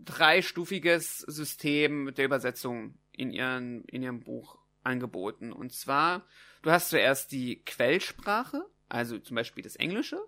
[0.00, 5.52] dreistufiges System der Übersetzung in, ihren, in ihrem Buch angeboten.
[5.52, 6.26] Und zwar,
[6.62, 10.20] du hast zuerst die Quellsprache, also zum Beispiel das Englische.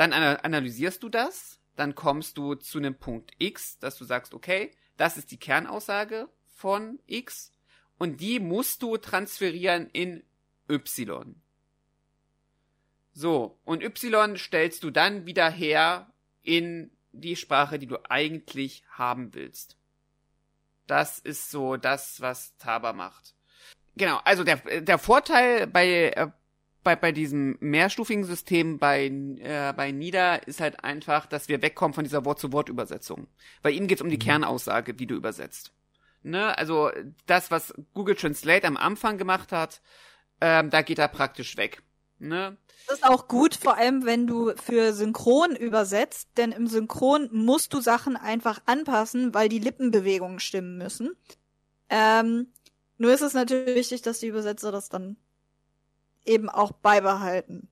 [0.00, 1.60] Dann analysierst du das.
[1.76, 6.30] Dann kommst du zu einem Punkt X, dass du sagst, okay, das ist die Kernaussage
[6.48, 7.52] von X.
[7.98, 10.22] Und die musst du transferieren in
[10.70, 11.34] Y.
[13.12, 16.10] So, und Y stellst du dann wieder her
[16.42, 19.76] in die Sprache, die du eigentlich haben willst.
[20.86, 23.34] Das ist so das, was Taba macht.
[23.96, 26.30] Genau, also der, der Vorteil bei, äh,
[26.82, 31.94] bei, bei diesem mehrstufigen System bei, äh, bei NIDA ist halt einfach, dass wir wegkommen
[31.94, 33.26] von dieser Wort-zu-Wort-Übersetzung.
[33.62, 34.22] Bei ihnen geht es um die mhm.
[34.22, 35.72] Kernaussage, wie du übersetzt.
[36.22, 36.56] Ne?
[36.56, 36.90] Also
[37.26, 39.80] das, was Google Translate am Anfang gemacht hat,
[40.40, 41.82] ähm, da geht er praktisch weg.
[42.18, 42.56] Ne?
[42.86, 47.72] Das ist auch gut, vor allem wenn du für Synchron übersetzt, denn im Synchron musst
[47.72, 51.12] du Sachen einfach anpassen, weil die Lippenbewegungen stimmen müssen.
[51.88, 52.48] Ähm,
[52.98, 55.16] nur ist es natürlich wichtig, dass die Übersetzer das dann
[56.24, 57.68] eben auch beibehalten,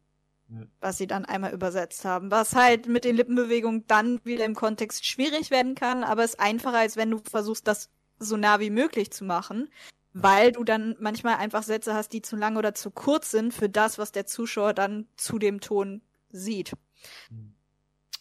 [0.49, 0.67] ja.
[0.81, 2.31] was sie dann einmal übersetzt haben.
[2.31, 6.79] Was halt mit den Lippenbewegungen dann wieder im Kontext schwierig werden kann, aber ist einfacher,
[6.79, 9.69] als wenn du versuchst, das so nah wie möglich zu machen
[10.23, 13.69] weil du dann manchmal einfach Sätze hast, die zu lang oder zu kurz sind für
[13.69, 16.73] das, was der Zuschauer dann zu dem Ton sieht.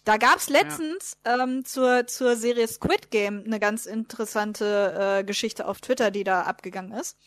[0.04, 1.44] Da gab's letztens ja.
[1.44, 6.44] ähm, zur, zur Serie Squid Game eine ganz interessante äh, Geschichte auf Twitter, die da
[6.44, 7.18] abgegangen ist.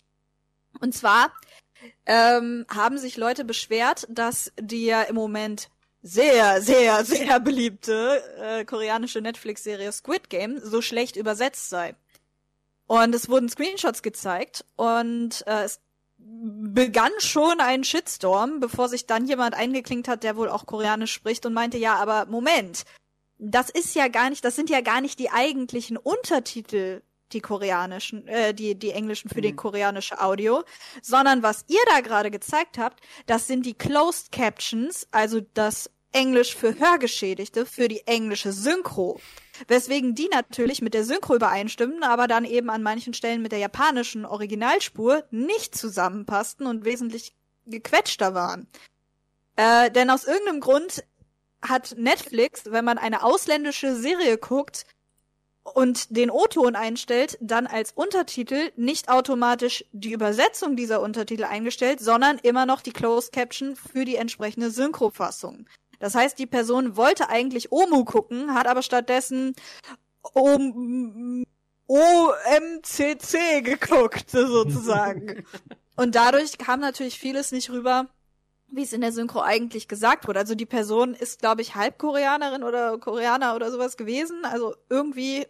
[0.80, 1.32] Und zwar
[2.06, 5.68] ähm, haben sich Leute beschwert, dass die ja im Moment
[6.02, 11.94] sehr, sehr, sehr beliebte äh, koreanische Netflix-Serie Squid Game so schlecht übersetzt sei.
[12.86, 15.80] Und es wurden Screenshots gezeigt und äh, es
[16.18, 21.46] begann schon ein Shitstorm, bevor sich dann jemand eingeklinkt hat, der wohl auch Koreanisch spricht
[21.46, 22.84] und meinte, ja, aber Moment,
[23.38, 28.26] das ist ja gar nicht, das sind ja gar nicht die eigentlichen Untertitel, die koreanischen,
[28.28, 29.42] äh, die, die englischen für mhm.
[29.42, 30.64] die koreanische Audio,
[31.02, 36.56] sondern was ihr da gerade gezeigt habt, das sind die Closed Captions, also das Englisch
[36.56, 39.20] für Hörgeschädigte, für die englische Synchro.
[39.68, 43.58] Weswegen die natürlich mit der Synchro übereinstimmen, aber dann eben an manchen Stellen mit der
[43.58, 47.34] japanischen Originalspur nicht zusammenpassten und wesentlich
[47.66, 48.66] gequetschter waren.
[49.56, 51.04] Äh, denn aus irgendeinem Grund
[51.62, 54.86] hat Netflix, wenn man eine ausländische Serie guckt
[55.74, 62.38] und den O-Ton einstellt, dann als Untertitel nicht automatisch die Übersetzung dieser Untertitel eingestellt, sondern
[62.38, 65.66] immer noch die Closed Caption für die entsprechende Synchrofassung.
[65.98, 69.54] Das heißt, die Person wollte eigentlich Omu gucken, hat aber stattdessen
[71.86, 75.44] OMCC geguckt, sozusagen.
[75.96, 78.08] Und dadurch kam natürlich vieles nicht rüber,
[78.68, 80.38] wie es in der Synchro eigentlich gesagt wurde.
[80.38, 84.44] Also die Person ist, glaube ich, Halbkoreanerin oder Koreaner oder sowas gewesen.
[84.44, 85.46] Also irgendwie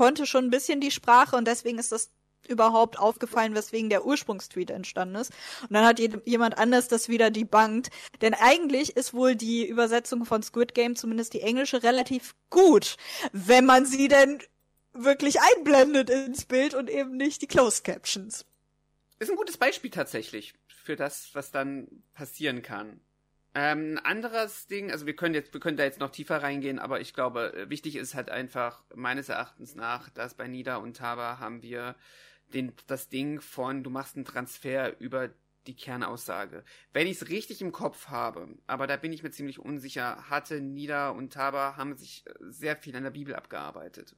[0.00, 2.08] konnte schon ein bisschen die Sprache und deswegen ist das
[2.48, 5.30] überhaupt aufgefallen, weswegen der Ursprungstweet entstanden ist.
[5.60, 7.90] Und dann hat jemand anders das wieder debunked.
[8.22, 12.96] Denn eigentlich ist wohl die Übersetzung von Squid Game, zumindest die englische, relativ gut,
[13.32, 14.42] wenn man sie denn
[14.94, 18.46] wirklich einblendet ins Bild und eben nicht die Closed Captions.
[19.18, 23.02] Ist ein gutes Beispiel tatsächlich für das, was dann passieren kann.
[23.54, 27.00] Ähm, anderes Ding, also wir können jetzt, wir können da jetzt noch tiefer reingehen, aber
[27.00, 31.62] ich glaube, wichtig ist halt einfach meines Erachtens nach, dass bei Nida und Taba haben
[31.62, 31.96] wir
[32.54, 35.30] den, das Ding von, du machst einen Transfer über
[35.66, 36.64] die Kernaussage.
[36.92, 40.60] Wenn ich es richtig im Kopf habe, aber da bin ich mir ziemlich unsicher, hatte
[40.60, 44.14] Nida und Taba haben sich äh, sehr viel an der Bibel abgearbeitet.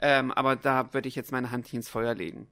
[0.00, 2.48] Ähm, aber da würde ich jetzt meine Hand ins Feuer legen.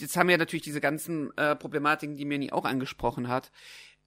[0.00, 3.52] Jetzt haben wir natürlich diese ganzen äh, Problematiken, die Mirni auch angesprochen hat.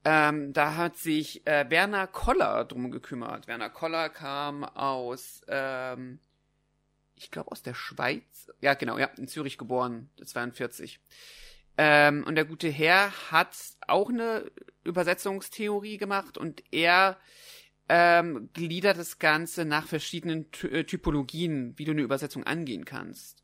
[0.09, 3.47] Ähm, da hat sich äh, Werner Koller drum gekümmert.
[3.47, 6.19] Werner Koller kam aus ähm,
[7.17, 8.51] ich glaube aus der Schweiz.
[8.61, 10.99] Ja, genau, ja, in Zürich geboren, 42.
[11.77, 13.55] Ähm, und der gute Herr hat
[13.87, 14.49] auch eine
[14.83, 17.17] Übersetzungstheorie gemacht und er
[17.89, 23.43] ähm, gliedert das Ganze nach verschiedenen Ty äh, Typologien, wie du eine Übersetzung angehen kannst.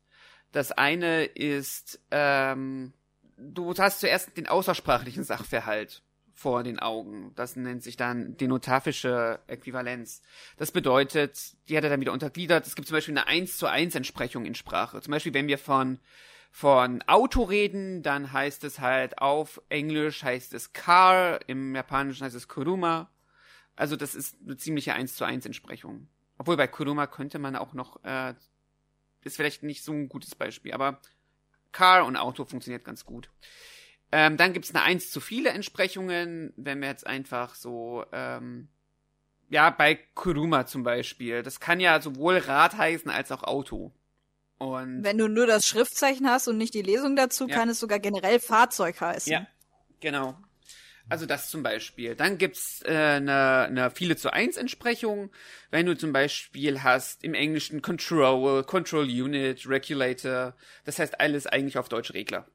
[0.52, 2.92] Das eine ist, ähm,
[3.36, 6.02] du hast zuerst den außersprachlichen Sachverhalt.
[6.34, 7.32] Vor den Augen.
[7.36, 10.20] Das nennt sich dann denotafische Äquivalenz.
[10.56, 12.66] Das bedeutet, die hat er dann wieder untergliedert.
[12.66, 15.00] Es gibt zum Beispiel eine 1 zu 1 Entsprechung in Sprache.
[15.00, 16.00] Zum Beispiel, wenn wir von,
[16.50, 22.36] von Auto reden, dann heißt es halt auf Englisch heißt es car, im Japanischen heißt
[22.36, 23.10] es kuruma.
[23.76, 26.08] Also das ist eine ziemliche 1 zu 1 Entsprechung.
[26.36, 28.34] Obwohl bei kuruma könnte man auch noch, äh,
[29.22, 31.00] ist vielleicht nicht so ein gutes Beispiel, aber
[31.70, 33.30] car und Auto funktioniert ganz gut.
[34.16, 38.68] Ähm, dann gibt's eine eins zu viele Entsprechungen, wenn wir jetzt einfach so, ähm,
[39.48, 41.42] ja, bei Kuruma zum Beispiel.
[41.42, 43.90] Das kann ja sowohl Rad heißen als auch Auto.
[44.58, 47.56] Und Wenn du nur das Schriftzeichen hast und nicht die Lesung dazu, Ja.
[47.56, 49.32] kann es sogar generell Fahrzeug heißen.
[49.32, 49.48] Ja,
[49.98, 50.38] genau.
[51.08, 52.14] Also das zum Beispiel.
[52.14, 55.32] Dann gibt's äh, eine, eine viele zu eins Entsprechung,
[55.72, 60.54] wenn du zum Beispiel hast im Englischen Control, Control Unit, Regulator.
[60.84, 62.46] Das heißt alles eigentlich auf Deutsch Regler.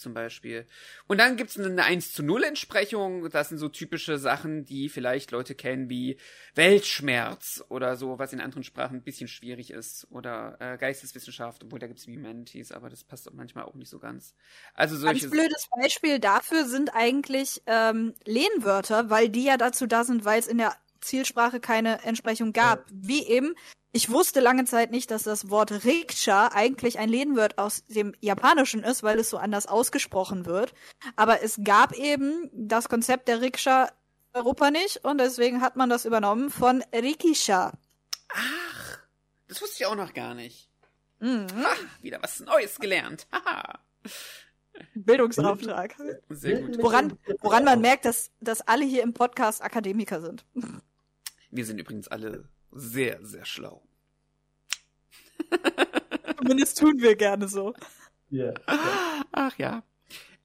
[0.00, 0.66] Zum Beispiel.
[1.06, 3.28] Und dann gibt's eine 1 zu 0 Entsprechung.
[3.28, 6.16] Das sind so typische Sachen, die vielleicht Leute kennen wie
[6.54, 10.06] Weltschmerz oder so, was in anderen Sprachen ein bisschen schwierig ist.
[10.10, 14.34] Oder äh, Geisteswissenschaft, obwohl da gibt's Humanities, aber das passt manchmal auch nicht so ganz.
[14.74, 20.04] Also solche Ganz blödes Beispiel dafür sind eigentlich ähm, Lehnwörter, weil die ja dazu da
[20.04, 22.84] sind, weil es in der Zielsprache keine Entsprechung gab.
[22.92, 23.54] Wie eben,
[23.92, 28.82] ich wusste lange Zeit nicht, dass das Wort Rikscha eigentlich ein Lehnwort aus dem Japanischen
[28.82, 30.74] ist, weil es so anders ausgesprochen wird.
[31.16, 33.90] Aber es gab eben das Konzept der Rikscha
[34.32, 37.72] in Europa nicht und deswegen hat man das übernommen von Rikisha.
[38.28, 38.98] Ach,
[39.48, 40.68] das wusste ich auch noch gar nicht.
[41.18, 41.48] Mhm.
[41.64, 43.26] Ha, wieder was Neues gelernt.
[43.32, 43.80] Haha.
[44.94, 45.94] Bildungsauftrag.
[46.30, 46.78] Sehr gut.
[46.82, 50.44] Woran, woran man merkt, dass, dass alle hier im Podcast Akademiker sind.
[51.50, 53.82] Wir sind übrigens alle sehr, sehr schlau.
[56.36, 57.74] Zumindest tun wir gerne so.
[58.30, 58.54] Ja.
[59.32, 59.82] Ach ja.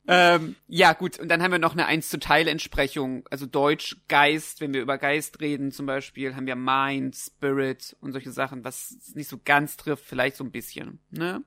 [0.07, 3.97] Ähm, ja, gut, und dann haben wir noch eine 1 zu Teil Entsprechung, also Deutsch,
[4.07, 8.63] Geist, wenn wir über Geist reden zum Beispiel, haben wir Mind, Spirit und solche Sachen,
[8.63, 11.43] was es nicht so ganz trifft, vielleicht so ein bisschen, ne?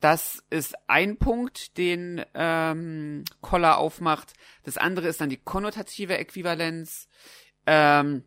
[0.00, 4.34] Das ist ein Punkt, den ähm, Koller aufmacht.
[4.62, 7.08] Das andere ist dann die konnotative Äquivalenz.
[7.66, 8.24] Ähm,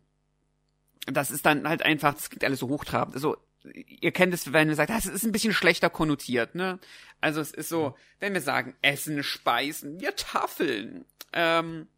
[1.12, 3.14] das ist dann halt einfach, das klingt alles so hochtrabend.
[3.14, 6.78] Also, ihr kennt es, wenn ihr sagt, das ist ein bisschen schlechter konnotiert, ne?
[7.20, 11.04] Also es ist so, wenn wir sagen, Essen, Speisen, wir Tafeln.
[11.32, 11.88] Ähm,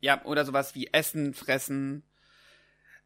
[0.00, 2.02] ja, oder sowas wie Essen, Fressen.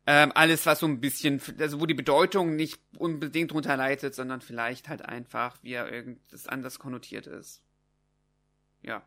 [0.07, 4.41] Ähm, alles, was so ein bisschen, also wo die Bedeutung nicht unbedingt drunter leitet, sondern
[4.41, 7.63] vielleicht halt einfach, wie er irgendwas anders konnotiert ist.
[8.83, 9.03] Ja.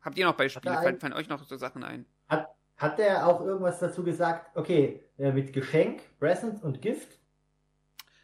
[0.00, 0.74] Habt ihr noch Beispiele?
[0.74, 2.06] Fallen, fallen euch noch so Sachen ein?
[2.28, 2.48] Hat,
[2.78, 4.56] hat der auch irgendwas dazu gesagt?
[4.56, 7.18] Okay, äh, mit Geschenk, Present und Gift.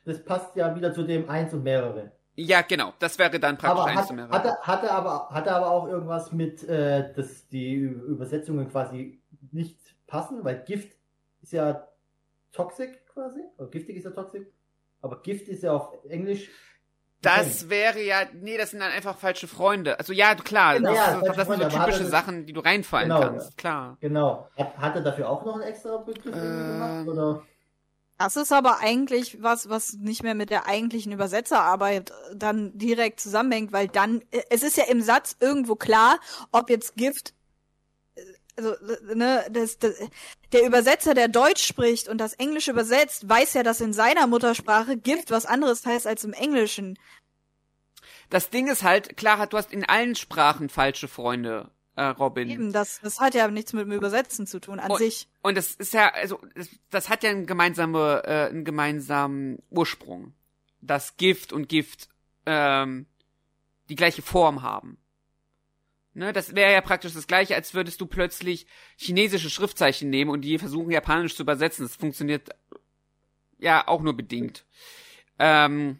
[0.04, 2.12] Das passt ja wieder zu dem eins und mehrere.
[2.36, 2.92] Ja, genau.
[2.98, 4.32] Das wäre dann praktisch aber eins hat, zu mehrere.
[4.32, 8.68] hat, er, hat, er aber, hat er aber auch irgendwas mit, äh, dass die Übersetzungen
[8.70, 9.20] quasi
[9.52, 10.96] nicht passen, weil Gift
[11.42, 11.86] ist ja
[12.52, 14.52] toxic quasi, oder giftig ist ja toxic,
[15.00, 16.50] aber Gift ist ja auf Englisch.
[17.24, 19.98] Das wäre ja, nee, das sind dann einfach falsche Freunde.
[19.98, 23.08] Also ja, klar, Genau, das, ja, das, das sind so typische Sachen, die du reinfallen
[23.08, 23.96] Genau, kannst, klar.
[24.00, 24.48] Genau.
[24.56, 27.08] Hat, er dafür auch noch einen extra Begriff Ähm, gemacht?
[27.08, 27.42] Oder?
[28.16, 33.18] Das ist aber eigentlich was, was nicht mehr mit der eigentlichen Übersetzerarbeit äh, dann direkt
[33.20, 36.18] zusammenhängt, weil dann, äh, es ist ja im Satz irgendwo klar,
[36.52, 37.32] ob jetzt Gift, äh,
[38.56, 38.74] also,
[39.14, 39.94] ne, das, das,
[40.52, 44.96] der Übersetzer, der Deutsch spricht und das Englische übersetzt, weiß ja, dass in seiner Muttersprache
[44.96, 46.98] Gift was anderes heißt als im Englischen.
[48.30, 52.48] Das Ding ist halt, klar, hat- du hast in allen Sprachen falsche Freunde, äh, Robin.
[52.48, 55.28] Eben, das, das hat ja nichts mit dem Übersetzen zu tun an Und- sich.
[55.42, 60.32] Und das ist ja, also, das, das hat ja einen gemeinsame, äh, einen gemeinsamen Ursprung.
[60.80, 62.08] Dass Gift und Gift,
[62.46, 63.06] ähm,
[63.88, 64.98] die gleiche Form haben.
[66.16, 70.42] Ne, das wäre ja praktisch das gleiche, als würdest du plötzlich chinesische Schriftzeichen nehmen und
[70.42, 71.84] die versuchen japanisch zu übersetzen.
[71.84, 72.50] Das funktioniert
[73.58, 74.64] ja auch nur bedingt.
[75.40, 75.98] Ähm,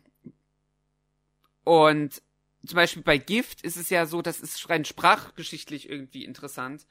[1.64, 2.22] und
[2.64, 6.86] zum Beispiel bei Gift ist es ja so, das ist rein sprachgeschichtlich irgendwie interessant,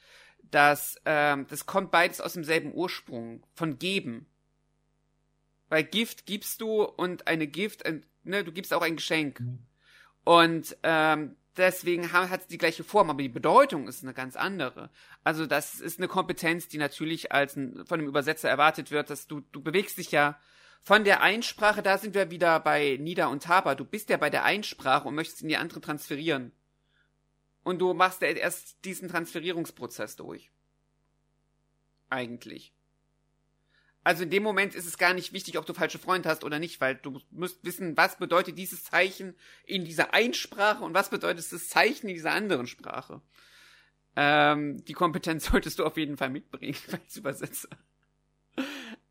[0.51, 4.25] dass ähm, das kommt beides aus demselben Ursprung von geben.
[5.69, 9.41] Bei Gift gibst du und eine Gift, ein, ne, du gibst auch ein Geschenk.
[10.25, 14.35] Und ähm, deswegen ha- hat es die gleiche Form, aber die Bedeutung ist eine ganz
[14.35, 14.89] andere.
[15.23, 19.27] Also das ist eine Kompetenz, die natürlich als ein, von einem Übersetzer erwartet wird, dass
[19.27, 20.39] du, du bewegst dich ja
[20.81, 24.29] von der Einsprache, da sind wir wieder bei Nida und Taba, du bist ja bei
[24.29, 26.51] der Einsprache und möchtest in die andere transferieren.
[27.63, 30.51] Und du machst ja erst diesen Transferierungsprozess durch.
[32.09, 32.73] Eigentlich.
[34.03, 36.59] Also in dem Moment ist es gar nicht wichtig, ob du falsche Freunde hast oder
[36.59, 39.35] nicht, weil du musst wissen, was bedeutet dieses Zeichen
[39.65, 43.21] in dieser Einsprache und was bedeutet das Zeichen in dieser anderen Sprache.
[44.15, 47.69] Ähm, die Kompetenz solltest du auf jeden Fall mitbringen als Übersetzer.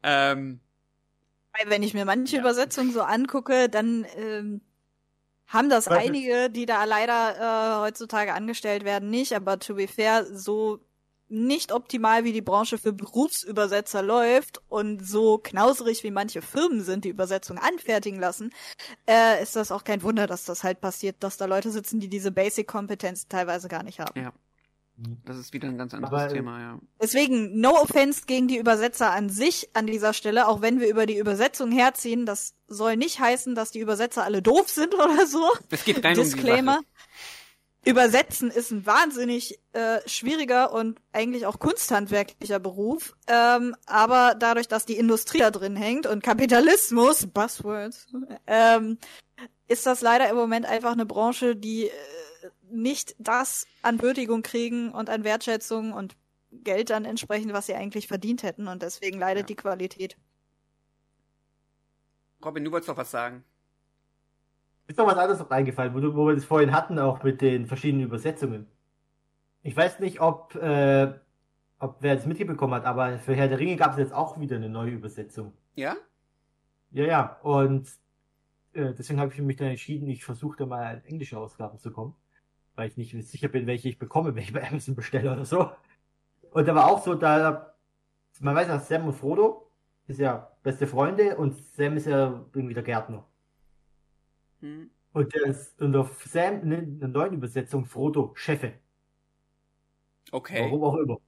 [0.02, 0.60] ähm,
[1.64, 2.42] Wenn ich mir manche ja.
[2.42, 4.60] Übersetzungen so angucke, dann ähm,
[5.46, 9.34] haben das einige, die da leider äh, heutzutage angestellt werden, nicht.
[9.34, 10.80] Aber to be fair, so
[11.32, 17.04] nicht optimal, wie die Branche für Berufsübersetzer läuft und so knauserig, wie manche Firmen sind,
[17.04, 18.50] die Übersetzung anfertigen lassen,
[19.08, 22.08] äh, ist das auch kein Wunder, dass das halt passiert, dass da Leute sitzen, die
[22.08, 24.20] diese Basic-Kompetenz teilweise gar nicht haben.
[24.20, 24.32] Ja.
[25.24, 26.78] Das ist wieder ein ganz anderes Aber, Thema, ja.
[27.00, 31.06] Deswegen, no offense gegen die Übersetzer an sich an dieser Stelle, auch wenn wir über
[31.06, 35.50] die Übersetzung herziehen, das soll nicht heißen, dass die Übersetzer alle doof sind oder so.
[35.70, 36.78] Es geht rein Disclaimer.
[36.78, 36.84] Um
[37.84, 43.16] Übersetzen ist ein wahnsinnig äh, schwieriger und eigentlich auch kunsthandwerklicher Beruf.
[43.26, 48.06] Ähm, aber dadurch, dass die Industrie da drin hängt und Kapitalismus, Buzzwords,
[48.46, 48.98] ähm,
[49.66, 51.90] ist das leider im Moment einfach eine Branche, die äh,
[52.70, 56.14] nicht das an Würdigung kriegen und an Wertschätzung und
[56.52, 58.68] Geld dann entsprechend, was sie eigentlich verdient hätten.
[58.68, 59.46] Und deswegen leidet ja.
[59.46, 60.16] die Qualität.
[62.44, 63.44] Robin, du wolltest doch was sagen
[64.86, 67.40] ist noch was anderes noch eingefallen, wo, du, wo wir das vorhin hatten, auch mit
[67.40, 68.66] den verschiedenen Übersetzungen.
[69.62, 71.12] Ich weiß nicht, ob, äh,
[71.78, 74.56] ob wer das mitbekommen hat, aber für Herr der Ringe gab es jetzt auch wieder
[74.56, 75.52] eine neue Übersetzung.
[75.76, 75.96] Ja?
[76.90, 77.38] Ja, ja.
[77.42, 77.88] Und
[78.72, 81.90] äh, deswegen habe ich mich dann entschieden, ich versuche da mal in englische Ausgaben zu
[81.92, 82.14] kommen.
[82.74, 85.70] Weil ich nicht sicher bin, welche ich bekomme, wenn ich bei Amazon bestelle oder so.
[86.50, 87.74] Und da war auch so, da,
[88.40, 89.70] man weiß ja, Sam und Frodo
[90.06, 93.24] ist ja beste Freunde und Sam ist ja irgendwie der Gärtner.
[94.62, 94.90] Hm.
[95.12, 98.72] Und der ist und auf Sam in der neuen Übersetzung Frodo Chefe.
[100.30, 100.62] Okay.
[100.62, 101.18] Warum auch immer.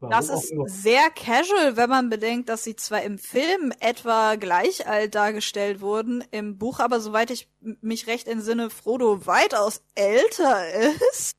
[0.00, 0.68] Warum das ist immer.
[0.68, 6.22] sehr casual, wenn man bedenkt, dass sie zwar im Film etwa gleich alt dargestellt wurden,
[6.30, 10.68] im Buch aber, soweit ich mich recht entsinne, Frodo weitaus älter
[11.12, 11.36] ist.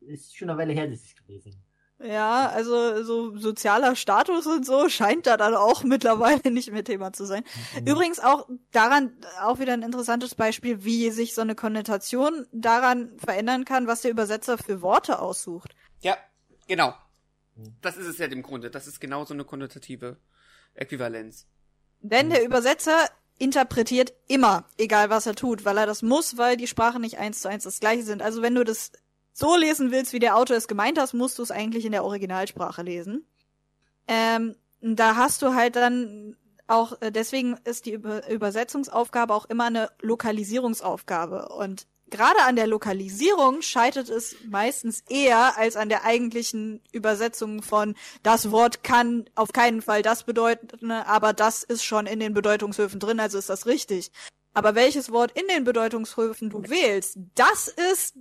[0.00, 1.65] Ist schon eine Weile her, dass ich es gelesen
[1.98, 7.12] ja, also so sozialer Status und so scheint da dann auch mittlerweile nicht mehr Thema
[7.12, 7.42] zu sein.
[7.80, 7.86] Mhm.
[7.86, 13.64] Übrigens auch daran auch wieder ein interessantes Beispiel, wie sich so eine Konnotation daran verändern
[13.64, 15.74] kann, was der Übersetzer für Worte aussucht.
[16.00, 16.16] Ja,
[16.68, 16.94] genau.
[17.80, 18.70] Das ist es ja im Grunde.
[18.70, 20.18] Das ist genau so eine konnotative
[20.74, 21.46] Äquivalenz.
[22.00, 26.66] Denn der Übersetzer interpretiert immer, egal was er tut, weil er das muss, weil die
[26.66, 28.22] Sprachen nicht eins zu eins das gleiche sind.
[28.22, 28.92] Also wenn du das
[29.36, 32.04] so lesen willst, wie der Autor es gemeint hat, musst du es eigentlich in der
[32.04, 33.26] Originalsprache lesen.
[34.08, 36.36] Ähm, da hast du halt dann
[36.68, 41.50] auch, äh, deswegen ist die Über Übersetzungsaufgabe auch immer eine Lokalisierungsaufgabe.
[41.50, 47.94] Und gerade an der Lokalisierung scheitert es meistens eher als an der eigentlichen Übersetzung von
[48.22, 53.00] das Wort kann auf keinen Fall das bedeuten, aber das ist schon in den Bedeutungshöfen
[53.00, 54.10] drin, also ist das richtig.
[54.54, 58.14] Aber welches Wort in den Bedeutungshöfen du wählst, das ist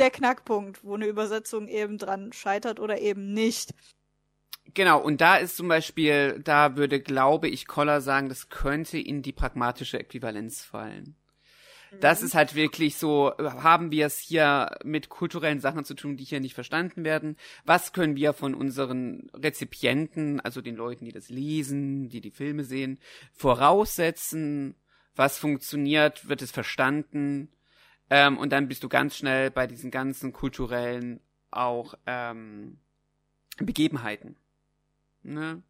[0.00, 3.74] der Knackpunkt, wo eine Übersetzung eben dran scheitert oder eben nicht.
[4.74, 9.22] Genau, und da ist zum Beispiel, da würde, glaube ich, Koller sagen, das könnte in
[9.22, 11.16] die pragmatische Äquivalenz fallen.
[11.98, 12.26] Das mhm.
[12.26, 16.40] ist halt wirklich so, haben wir es hier mit kulturellen Sachen zu tun, die hier
[16.40, 17.36] nicht verstanden werden?
[17.64, 22.62] Was können wir von unseren Rezipienten, also den Leuten, die das lesen, die die Filme
[22.62, 23.00] sehen,
[23.32, 24.76] voraussetzen?
[25.16, 26.28] Was funktioniert?
[26.28, 27.48] Wird es verstanden?
[28.10, 32.78] Ähm, und dann bist du ganz schnell bei diesen ganzen kulturellen auch ähm,
[33.58, 34.36] Begebenheiten.
[35.22, 35.62] Ne?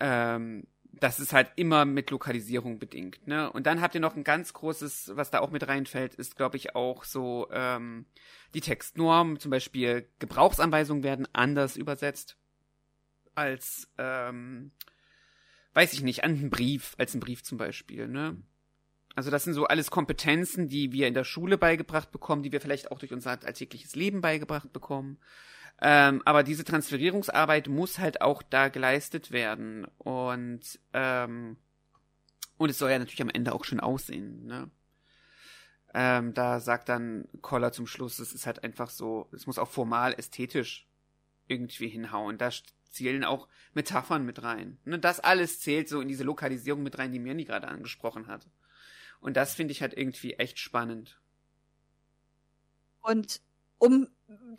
[0.00, 3.26] Ähm, das ist halt immer mit Lokalisierung bedingt.
[3.26, 3.50] Ne?
[3.52, 6.56] Und dann habt ihr noch ein ganz großes, was da auch mit reinfällt, ist, glaube
[6.56, 8.06] ich, auch so ähm,
[8.54, 9.38] die Textnorm.
[9.38, 12.36] Zum Beispiel Gebrauchsanweisungen werden anders übersetzt
[13.34, 14.72] als, ähm,
[15.74, 18.08] weiß ich nicht, an einen Brief, als ein Brief zum Beispiel.
[18.08, 18.36] Ne?
[19.16, 22.60] Also das sind so alles Kompetenzen, die wir in der Schule beigebracht bekommen, die wir
[22.60, 25.18] vielleicht auch durch unser alltägliches Leben beigebracht bekommen.
[25.82, 29.86] Ähm, aber diese Transferierungsarbeit muss halt auch da geleistet werden.
[29.98, 31.56] Und, ähm,
[32.58, 34.46] und es soll ja natürlich am Ende auch schön aussehen.
[34.46, 34.70] Ne?
[35.94, 39.70] Ähm, da sagt dann Koller zum Schluss, es ist halt einfach so, es muss auch
[39.70, 40.86] formal ästhetisch
[41.46, 42.38] irgendwie hinhauen.
[42.38, 42.50] Da
[42.90, 44.78] zählen auch Metaphern mit rein.
[44.84, 44.98] Ne?
[44.98, 48.46] Das alles zählt so in diese Lokalisierung mit rein, die Mirni gerade angesprochen hat.
[49.20, 51.20] Und das finde ich halt irgendwie echt spannend.
[53.02, 53.40] Und
[53.78, 54.08] um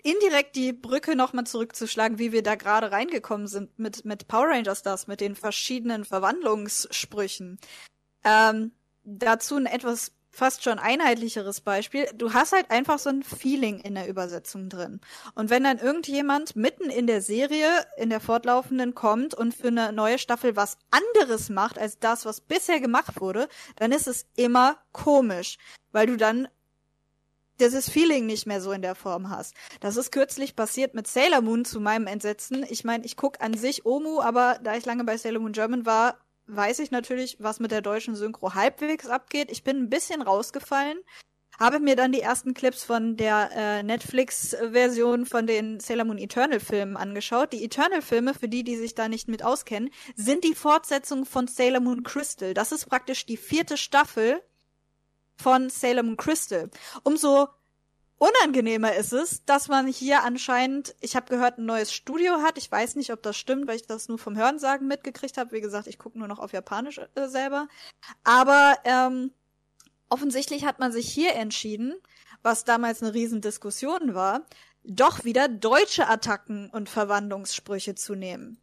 [0.03, 4.81] indirekt die Brücke nochmal zurückzuschlagen, wie wir da gerade reingekommen sind mit, mit Power Rangers
[4.83, 7.59] das, mit den verschiedenen Verwandlungssprüchen.
[8.23, 8.71] Ähm,
[9.03, 12.07] dazu ein etwas fast schon einheitlicheres Beispiel.
[12.15, 15.01] Du hast halt einfach so ein Feeling in der Übersetzung drin.
[15.35, 17.67] Und wenn dann irgendjemand mitten in der Serie,
[17.97, 22.39] in der fortlaufenden kommt und für eine neue Staffel was anderes macht als das, was
[22.41, 25.57] bisher gemacht wurde, dann ist es immer komisch,
[25.91, 26.47] weil du dann
[27.59, 29.53] dieses Feeling nicht mehr so in der Form hast.
[29.81, 32.65] Das ist kürzlich passiert mit Sailor Moon zu meinem Entsetzen.
[32.67, 35.85] Ich meine, ich guck an sich Omu, aber da ich lange bei Sailor Moon German
[35.85, 36.17] war,
[36.55, 39.51] weiß ich natürlich, was mit der deutschen Synchro halbwegs abgeht.
[39.51, 40.99] Ich bin ein bisschen rausgefallen,
[41.59, 46.97] habe mir dann die ersten Clips von der äh, Netflix-Version von den Sailor Moon Eternal-Filmen
[46.97, 47.53] angeschaut.
[47.53, 51.81] Die Eternal-Filme, für die, die sich da nicht mit auskennen, sind die Fortsetzung von Sailor
[51.81, 52.53] Moon Crystal.
[52.53, 54.41] Das ist praktisch die vierte Staffel
[55.35, 56.69] von Sailor Moon Crystal.
[57.03, 57.47] Umso
[58.21, 62.59] unangenehmer ist es, dass man hier anscheinend, ich habe gehört, ein neues Studio hat.
[62.59, 65.53] Ich weiß nicht, ob das stimmt, weil ich das nur vom Hörensagen mitgekriegt habe.
[65.53, 67.67] Wie gesagt, ich gucke nur noch auf Japanisch äh, selber.
[68.23, 69.31] Aber ähm,
[70.07, 71.95] offensichtlich hat man sich hier entschieden,
[72.43, 74.45] was damals eine Riesendiskussion war,
[74.83, 78.59] doch wieder deutsche Attacken und Verwandlungssprüche zu nehmen.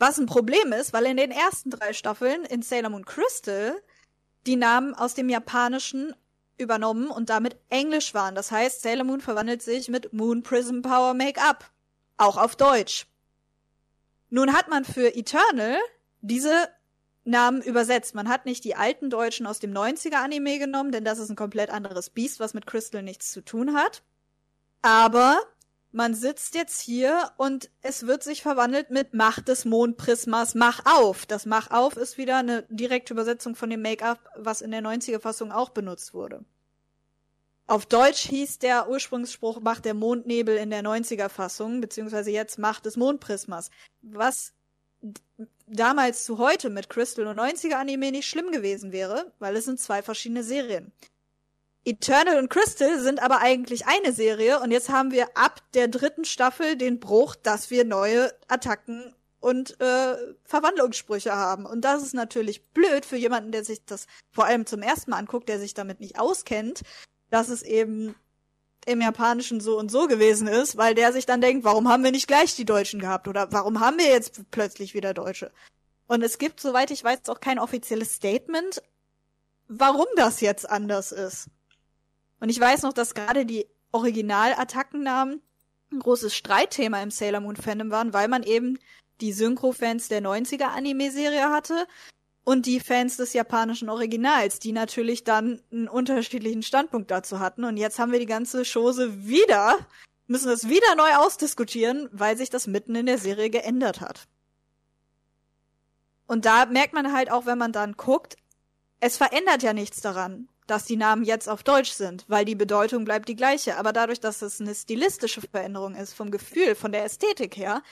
[0.00, 3.80] Was ein Problem ist, weil in den ersten drei Staffeln in Sailor Moon Crystal
[4.48, 6.14] die Namen aus dem Japanischen
[6.58, 8.34] übernommen und damit Englisch waren.
[8.34, 11.70] Das heißt, Sailor Moon verwandelt sich mit Moon Prism Power Make-up.
[12.16, 13.06] Auch auf Deutsch.
[14.30, 15.76] Nun hat man für Eternal
[16.20, 16.68] diese
[17.24, 18.14] Namen übersetzt.
[18.14, 21.36] Man hat nicht die alten Deutschen aus dem 90er Anime genommen, denn das ist ein
[21.36, 24.02] komplett anderes Biest, was mit Crystal nichts zu tun hat.
[24.82, 25.40] Aber
[25.90, 31.24] man sitzt jetzt hier und es wird sich verwandelt mit Macht des Mondprismas, mach auf.
[31.24, 35.20] Das mach auf ist wieder eine direkte Übersetzung von dem Make-up, was in der 90er
[35.20, 36.44] Fassung auch benutzt wurde.
[37.66, 42.86] Auf Deutsch hieß der Ursprungsspruch Macht der Mondnebel in der 90er Fassung, beziehungsweise jetzt Macht
[42.86, 43.70] des Mondprismas.
[44.02, 44.54] Was
[45.66, 49.80] damals zu heute mit Crystal und 90er Anime nicht schlimm gewesen wäre, weil es sind
[49.80, 50.92] zwei verschiedene Serien.
[51.88, 56.26] Eternal und Crystal sind aber eigentlich eine Serie und jetzt haben wir ab der dritten
[56.26, 61.64] Staffel den Bruch, dass wir neue Attacken und äh, Verwandlungssprüche haben.
[61.64, 65.16] Und das ist natürlich blöd für jemanden, der sich das vor allem zum ersten Mal
[65.16, 66.82] anguckt, der sich damit nicht auskennt,
[67.30, 68.14] dass es eben
[68.84, 72.10] im Japanischen so und so gewesen ist, weil der sich dann denkt, warum haben wir
[72.10, 75.50] nicht gleich die Deutschen gehabt oder warum haben wir jetzt plötzlich wieder Deutsche?
[76.06, 78.82] Und es gibt, soweit ich weiß, auch kein offizielles Statement,
[79.68, 81.48] warum das jetzt anders ist.
[82.40, 85.42] Und ich weiß noch, dass gerade die Originalattackennamen
[85.92, 88.78] ein großes Streitthema im Sailor Moon Fandom waren, weil man eben
[89.20, 91.86] die Synchro-Fans der 90er Anime-Serie hatte
[92.44, 97.64] und die Fans des japanischen Originals, die natürlich dann einen unterschiedlichen Standpunkt dazu hatten.
[97.64, 99.78] Und jetzt haben wir die ganze Chose wieder,
[100.26, 104.28] müssen das wieder neu ausdiskutieren, weil sich das mitten in der Serie geändert hat.
[106.26, 108.36] Und da merkt man halt auch, wenn man dann guckt,
[109.00, 113.04] es verändert ja nichts daran dass die Namen jetzt auf Deutsch sind, weil die Bedeutung
[113.04, 113.78] bleibt die gleiche.
[113.78, 117.82] Aber dadurch, dass es eine stilistische Veränderung ist, vom Gefühl, von der Ästhetik her,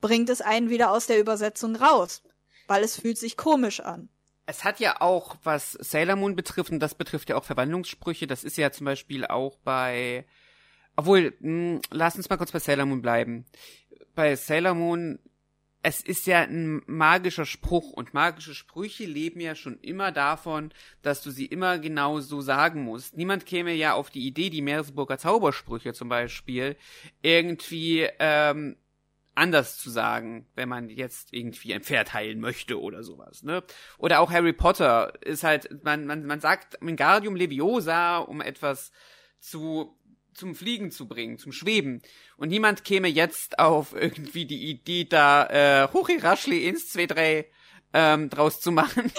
[0.00, 2.22] bringt es einen wieder aus der Übersetzung raus,
[2.68, 4.08] weil es fühlt sich komisch an.
[4.46, 8.44] Es hat ja auch, was Sailor Moon betrifft, und das betrifft ja auch Verwandlungssprüche, das
[8.44, 10.24] ist ja zum Beispiel auch bei,
[10.96, 13.46] obwohl, mh, hm, lass uns mal kurz bei Sailor Moon bleiben.
[14.14, 15.18] Bei Sailor Moon
[15.82, 20.72] es ist ja ein magischer Spruch und magische Sprüche leben ja schon immer davon,
[21.02, 23.16] dass du sie immer genau so sagen musst.
[23.16, 26.76] Niemand käme ja auf die Idee, die Meeresburger Zaubersprüche zum Beispiel
[27.22, 28.76] irgendwie ähm,
[29.34, 33.62] anders zu sagen, wenn man jetzt irgendwie ein Pferd heilen möchte oder sowas, ne?
[33.96, 38.92] Oder auch Harry Potter ist halt, man, man, man sagt Wingardium Leviosa, um etwas
[39.38, 39.96] zu
[40.40, 42.02] zum Fliegen zu bringen, zum Schweben.
[42.36, 47.46] Und niemand käme jetzt auf irgendwie die Idee, da äh, Hochiraschli ins 2, 3
[47.92, 49.12] ähm, draus zu machen.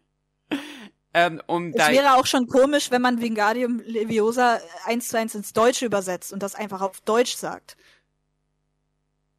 [1.14, 5.52] ähm, um es wäre auch schon komisch, wenn man Wingardium Leviosa eins zu eins ins
[5.52, 7.76] Deutsche übersetzt und das einfach auf Deutsch sagt.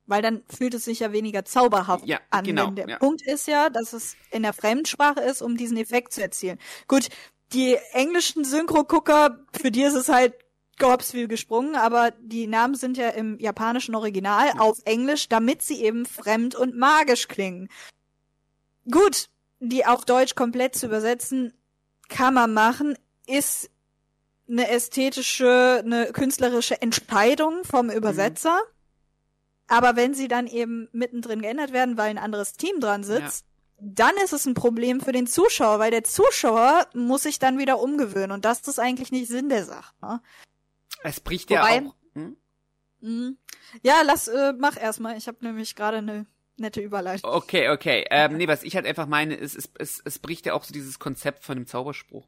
[0.06, 2.46] Weil dann fühlt es sich ja weniger zauberhaft ja, an.
[2.46, 2.98] Genau, der ja.
[2.98, 6.60] Punkt ist ja, dass es in der Fremdsprache ist, um diesen Effekt zu erzielen.
[6.88, 7.10] Gut,
[7.54, 10.34] die englischen Synchro-Gucker, für die ist es halt
[10.80, 16.06] Wie gesprungen, aber die Namen sind ja im japanischen Original auf Englisch, damit sie eben
[16.06, 17.70] fremd und magisch klingen.
[18.90, 21.54] Gut, die auf Deutsch komplett zu übersetzen,
[22.10, 22.98] kann man machen,
[23.28, 23.70] ist
[24.50, 28.56] eine ästhetische, eine künstlerische Entscheidung vom Übersetzer.
[28.56, 28.74] Mhm.
[29.68, 33.88] Aber wenn sie dann eben mittendrin geändert werden, weil ein anderes Team dran sitzt, ja.
[33.96, 37.80] dann ist es ein Problem für den Zuschauer, weil der Zuschauer muss sich dann wieder
[37.80, 39.94] umgewöhnen und das ist eigentlich nicht Sinn der Sache.
[40.02, 40.22] Ne?
[41.04, 41.96] Es bricht ja auch.
[42.14, 42.38] Hm?
[43.02, 43.38] Mhm.
[43.82, 45.18] Ja, lass, äh, mach erstmal.
[45.18, 46.26] Ich habe nämlich gerade eine
[46.58, 47.30] nette Überleitung.
[47.30, 48.06] Okay, okay.
[48.10, 50.74] Ähm, nee, was ich halt einfach meine, ist, es, es, es bricht ja auch so
[50.74, 52.28] dieses Konzept von dem Zauberspruch.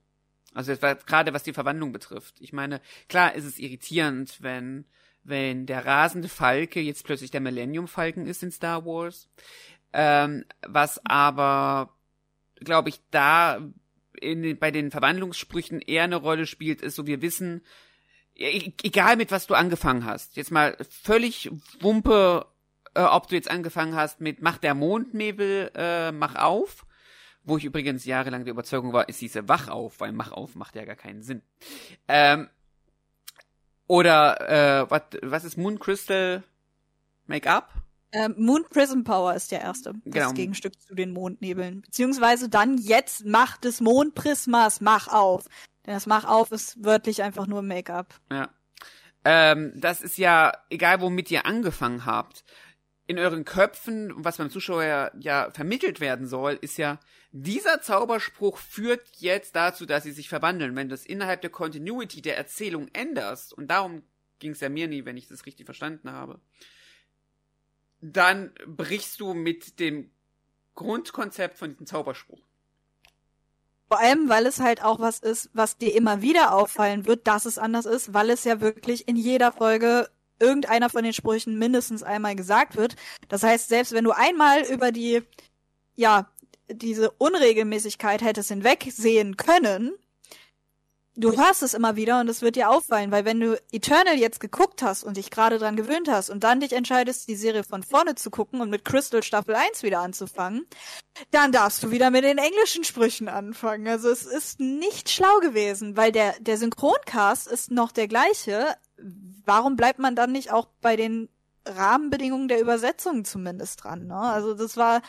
[0.54, 2.36] Also gerade was die Verwandlung betrifft.
[2.40, 4.86] Ich meine, klar ist es irritierend, wenn
[5.26, 9.28] wenn der rasende Falke jetzt plötzlich der Millennium Falken ist in Star Wars.
[9.92, 11.90] Ähm, was aber,
[12.60, 13.60] glaube ich, da
[14.22, 17.64] in, bei den Verwandlungssprüchen eher eine Rolle spielt, ist so, wir wissen,
[18.36, 22.46] e egal mit was du angefangen hast, jetzt mal völlig Wumpe,
[22.94, 26.86] äh, ob du jetzt angefangen hast mit Mach der Mondnebel, äh, mach auf,
[27.44, 30.76] wo ich übrigens jahrelang der Überzeugung war, ist diese Wach auf, weil Mach auf macht
[30.76, 31.42] ja gar keinen Sinn.
[32.08, 32.50] Ähm,
[33.88, 36.44] oder äh, was, was ist Moon Crystal
[37.28, 37.72] Make-up?
[38.12, 39.94] Ähm, Moon Prism Power ist der erste.
[40.06, 40.32] Das genau.
[40.32, 41.82] Gegenstück zu den Mondnebeln.
[41.82, 45.46] Beziehungsweise dann jetzt Macht des Mondprismas, mach auf.
[45.86, 48.20] Das Mach auf ist wörtlich einfach nur Make-up.
[48.32, 48.50] Ja.
[49.24, 52.44] Ähm, das ist ja, egal womit ihr angefangen habt,
[53.08, 57.00] in euren Köpfen, was beim Zuschauer ja vermittelt werden soll, ist ja,
[57.32, 60.76] dieser Zauberspruch führt jetzt dazu, dass sie sich verwandeln.
[60.76, 64.04] Wenn du das innerhalb der Continuity der Erzählung änderst, und darum
[64.40, 66.40] ging es ja mir nie, wenn ich das richtig verstanden habe,
[68.02, 70.12] dann brichst du mit dem
[70.76, 72.42] Grundkonzept von diesem Zauberspruch.
[73.88, 77.46] Vor allem, weil es halt auch was ist, was dir immer wieder auffallen wird, dass
[77.46, 80.10] es anders ist, weil es ja wirklich in jeder Folge
[80.40, 82.96] irgendeiner von den Sprüchen mindestens einmal gesagt wird.
[83.30, 85.22] Das heißt, selbst wenn du einmal über die,
[85.96, 86.28] ja,
[86.68, 89.94] diese Unregelmäßigkeit hättest hinwegsehen können,
[91.16, 94.40] du hörst es immer wieder und es wird dir auffallen, weil wenn du Eternal jetzt
[94.40, 97.84] geguckt hast und dich gerade dran gewöhnt hast und dann dich entscheidest, die Serie von
[97.84, 100.66] vorne zu gucken und mit Crystal Staffel 1 wieder anzufangen,
[101.32, 103.88] dann darfst du wieder mit den englischen Sprüchen anfangen.
[103.88, 108.76] Also es ist nicht schlau gewesen, weil der, der Synchroncast ist noch der gleiche.
[109.46, 111.30] Warum bleibt man dann nicht auch bei den
[111.66, 114.08] Rahmenbedingungen der Übersetzung zumindest dran.
[114.08, 114.16] Ne?
[114.16, 115.02] Also das war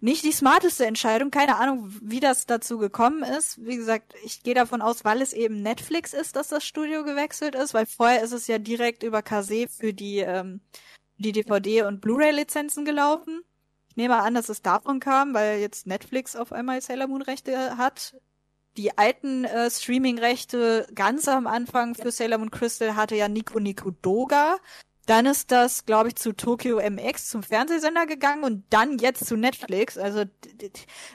[0.00, 1.30] nicht die smarteste Entscheidung.
[1.30, 3.64] Keine Ahnung, wie das dazu gekommen ist.
[3.64, 7.54] Wie gesagt, ich gehe davon aus, weil es eben Netflix ist, dass das Studio gewechselt
[7.54, 10.60] ist, weil vorher ist es ja direkt über Kase für die, ähm,
[11.18, 13.42] die DVD- und Blu-ray-Lizenzen gelaufen.
[13.90, 18.14] Ich nehme an, dass es davon kam, weil jetzt Netflix auf einmal Sailor Moon-Rechte hat.
[18.76, 23.90] Die alten äh, Streaming-Rechte ganz am Anfang für Sailor Moon Crystal hatte ja Nico Nico
[23.90, 24.58] Doga.
[25.10, 29.36] Dann ist das, glaube ich, zu Tokyo MX zum Fernsehsender gegangen und dann jetzt zu
[29.36, 29.98] Netflix.
[29.98, 30.22] Also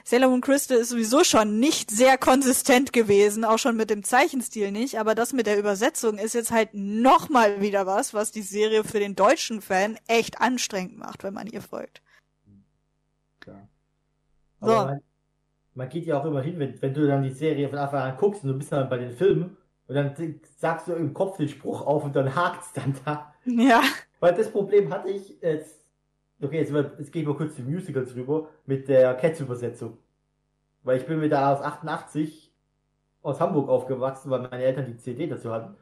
[0.04, 4.70] Sailor Moon Crystal ist sowieso schon nicht sehr konsistent gewesen, auch schon mit dem Zeichenstil
[4.70, 5.00] nicht.
[5.00, 8.84] Aber das mit der Übersetzung ist jetzt halt noch mal wieder was, was die Serie
[8.84, 12.02] für den deutschen Fan echt anstrengend macht, wenn man ihr folgt.
[13.40, 13.66] Klar.
[14.60, 14.84] Aber so.
[14.88, 15.00] man,
[15.72, 18.18] man, geht ja auch immer hin, wenn, wenn du dann die Serie von Anfang an
[18.18, 19.56] guckst und du bist dann bei den Filmen
[19.88, 23.34] und dann sagst du im Kopf den Spruch auf und dann hakt's dann da.
[23.44, 23.82] Ja.
[24.20, 25.80] Weil das Problem hatte ich jetzt,
[26.42, 29.98] okay, jetzt, jetzt gehe ich mal kurz die Musicals rüber, mit der Cats-Übersetzung.
[30.82, 32.52] Weil ich bin mir da aus 88
[33.22, 35.76] aus Hamburg aufgewachsen, weil meine Eltern die CD dazu hatten.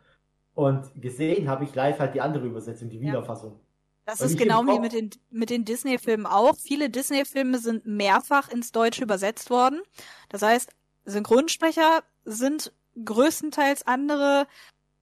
[0.54, 3.22] Und gesehen habe ich live halt die andere Übersetzung, die Wiener ja.
[3.22, 3.60] Fassung.
[4.06, 6.56] Das ist genau wie mit den, mit den Disney-Filmen auch.
[6.56, 9.80] Viele Disney-Filme sind mehrfach ins Deutsche übersetzt worden.
[10.28, 10.70] Das heißt,
[11.06, 14.46] Synchronsprecher sind größtenteils andere.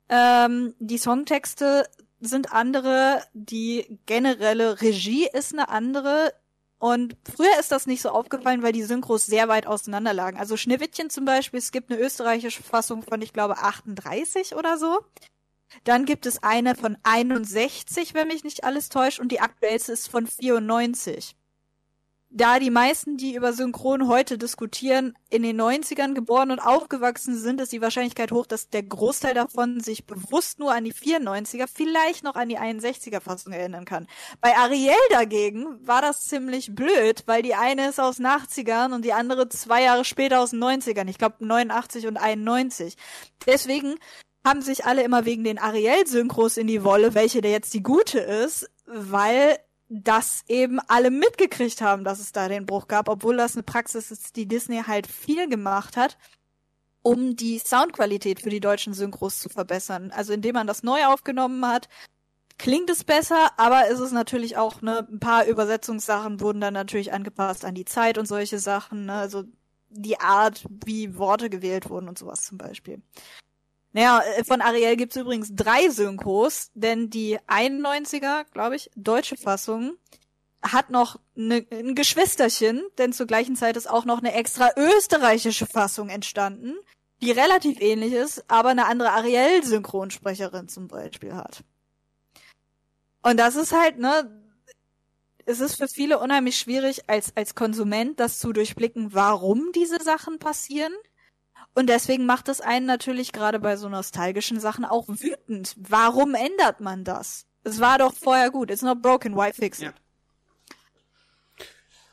[0.09, 1.89] Ähm, die Songtexte
[2.21, 6.33] sind andere, die generelle Regie ist eine andere.
[6.79, 10.39] Und früher ist das nicht so aufgefallen, weil die Synchros sehr weit auseinander lagen.
[10.39, 14.99] Also Schneewittchen zum Beispiel, es gibt eine österreichische Fassung von, ich glaube, 38 oder so.
[15.85, 20.09] Dann gibt es eine von 61, wenn mich nicht alles täuscht, und die aktuellste ist
[20.09, 21.37] von 94
[22.35, 27.61] da die meisten, die über Synchron heute diskutieren, in den 90ern geboren und aufgewachsen sind,
[27.61, 32.25] ist die Wahrscheinlichkeit hoch, dass der Großteil davon sich bewusst nur an die 94er, vielleicht
[32.25, 34.07] noch an die 61er Fassung erinnern kann.
[34.41, 39.05] Bei Ariel dagegen war das ziemlich blöd, weil die eine ist aus den 80ern und
[39.05, 41.09] die andere zwei Jahre später aus den 90ern.
[41.09, 42.97] Ich glaube 89 und 91.
[43.47, 43.97] Deswegen
[44.45, 48.19] haben sich alle immer wegen den Ariel-Synchros in die Wolle, welche der jetzt die gute
[48.19, 49.59] ist, weil
[49.95, 54.11] dass eben alle mitgekriegt haben, dass es da den Bruch gab, obwohl das eine Praxis
[54.11, 56.17] ist, die Disney halt viel gemacht hat,
[57.03, 60.11] um die Soundqualität für die deutschen Synchros zu verbessern.
[60.11, 61.91] Also indem man das neu aufgenommen hat,
[62.57, 67.13] klingt es besser, aber ist es natürlich auch, ne, ein paar Übersetzungssachen wurden dann natürlich
[67.13, 69.45] angepasst an die Zeit und solche Sachen, ne, also
[69.91, 73.03] die Art, wie Worte gewählt wurden und sowas zum Beispiel.
[73.93, 79.97] Naja, äh, von Ariel gibt's übrigens drei Synchros, denn die 91er, glaube ich, deutsche Fassung
[80.63, 85.67] hat noch ne, ein Geschwisterchen, denn zur gleichen Zeit ist auch noch eine extra österreichische
[85.67, 86.77] Fassung entstanden,
[87.21, 91.65] die relativ ähnlich ist, aber eine andere Ariel-Synchronsprecherin zum Beispiel hat.
[93.23, 94.31] Und das ist halt, ne,
[95.45, 100.39] es ist für viele unheimlich schwierig, als, als Konsument das zu durchblicken, warum diese Sachen
[100.39, 100.93] passieren.
[101.75, 105.75] Und deswegen macht es einen natürlich gerade bei so nostalgischen Sachen auch wütend.
[105.79, 107.47] Warum ändert man das?
[107.65, 108.71] Es war doch vorher gut.
[108.71, 109.37] It's not broken.
[109.37, 109.85] Why fix it?
[109.85, 109.95] Ja.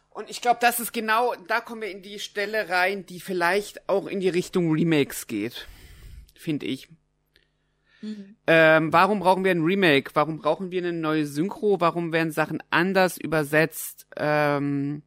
[0.10, 3.88] Und ich glaube, das ist genau, da kommen wir in die Stelle rein, die vielleicht
[3.88, 5.68] auch in die Richtung Remakes geht.
[6.36, 6.89] Finde ich.
[8.01, 8.36] Mhm.
[8.47, 10.12] Ähm, warum brauchen wir ein Remake?
[10.14, 11.80] Warum brauchen wir eine neue Synchro?
[11.80, 14.07] Warum werden Sachen anders übersetzt?
[14.18, 15.03] Ähm,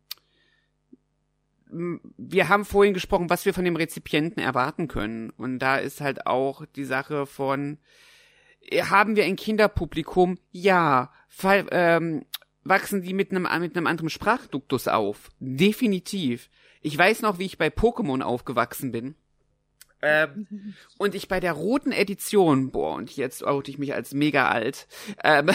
[1.72, 5.30] wir haben vorhin gesprochen, was wir von dem Rezipienten erwarten können.
[5.30, 7.78] Und da ist halt auch die Sache von,
[8.60, 10.38] äh, haben wir ein Kinderpublikum?
[10.50, 11.12] Ja.
[11.28, 12.26] Fall, ähm,
[12.64, 15.30] wachsen die mit einem, mit einem anderen Sprachduktus auf?
[15.40, 16.50] Definitiv.
[16.82, 19.14] Ich weiß noch, wie ich bei Pokémon aufgewachsen bin.
[20.02, 24.48] Ähm, und ich bei der roten Edition, boah, und jetzt oute ich mich als mega
[24.48, 24.88] alt,
[25.24, 25.50] ähm,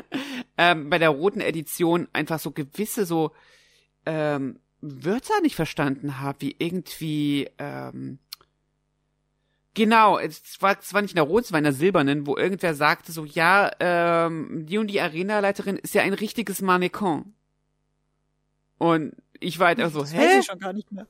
[0.58, 3.32] ähm, bei der roten Edition einfach so gewisse so
[4.04, 8.18] ähm, Wörter nicht verstanden habe, wie irgendwie, ähm,
[9.74, 12.36] genau, es war, es war nicht in der roten, es war in der silbernen, wo
[12.36, 17.34] irgendwer sagte so, ja, ähm, die und die Arenaleiterin ist ja ein richtiges Mannequin.
[18.78, 20.18] Und ich war halt auch so, das hä?
[20.18, 21.06] Weiß ich schon gar nicht mehr.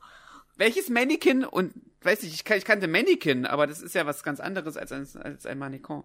[0.57, 1.45] Welches Mannequin?
[1.45, 4.93] Und weiß nicht, ich, ich kannte Mannequin, aber das ist ja was ganz anderes als
[4.93, 6.05] ein, als ein Mannequin.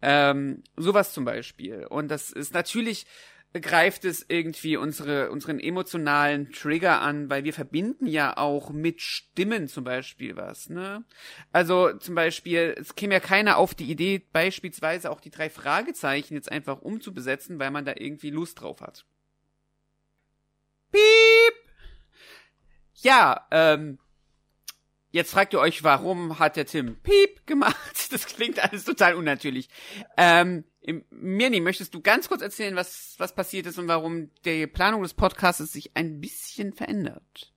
[0.00, 1.86] Ähm, sowas zum Beispiel.
[1.86, 3.06] Und das ist natürlich,
[3.54, 9.68] greift es irgendwie unsere, unseren emotionalen Trigger an, weil wir verbinden ja auch mit Stimmen
[9.68, 11.04] zum Beispiel was, ne?
[11.50, 16.34] Also zum Beispiel, es käme ja keiner auf die Idee, beispielsweise auch die drei Fragezeichen
[16.34, 19.06] jetzt einfach umzubesetzen, weil man da irgendwie Lust drauf hat.
[20.92, 21.54] Piep!
[23.00, 23.98] Ja, ähm,
[25.10, 27.76] Jetzt fragt ihr euch, warum hat der Tim Piep gemacht?
[28.10, 29.68] Das klingt alles total unnatürlich.
[30.16, 30.64] Ähm,
[31.10, 35.14] Mirni, möchtest du ganz kurz erzählen, was, was passiert ist und warum die Planung des
[35.14, 37.52] Podcasts sich ein bisschen verändert?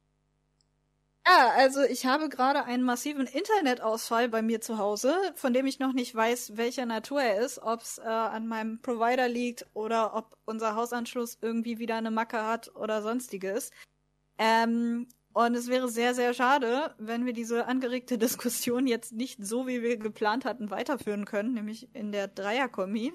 [1.27, 5.77] Ja, also ich habe gerade einen massiven Internetausfall bei mir zu Hause, von dem ich
[5.77, 10.15] noch nicht weiß, welcher Natur er ist, ob es äh, an meinem Provider liegt oder
[10.15, 13.69] ob unser Hausanschluss irgendwie wieder eine Macke hat oder sonstiges.
[14.39, 19.67] Ähm, und es wäre sehr, sehr schade, wenn wir diese angeregte Diskussion jetzt nicht so,
[19.67, 23.13] wie wir geplant hatten, weiterführen können, nämlich in der Dreierkombi.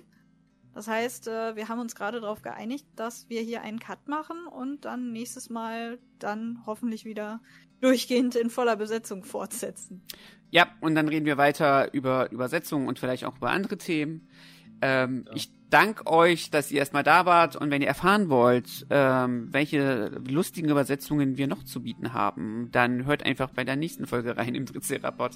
[0.73, 4.47] Das heißt, äh, wir haben uns gerade darauf geeinigt, dass wir hier einen Cut machen
[4.47, 7.41] und dann nächstes Mal dann hoffentlich wieder
[7.81, 10.03] durchgehend in voller Besetzung fortsetzen.
[10.51, 14.29] Ja, und dann reden wir weiter über Übersetzungen und vielleicht auch über andere Themen.
[14.81, 15.33] Ähm, ja.
[15.35, 20.21] Ich danke euch, dass ihr erstmal da wart und wenn ihr erfahren wollt, ähm, welche
[20.29, 24.55] lustigen Übersetzungen wir noch zu bieten haben, dann hört einfach bei der nächsten Folge rein
[24.55, 25.33] im Tricerapod.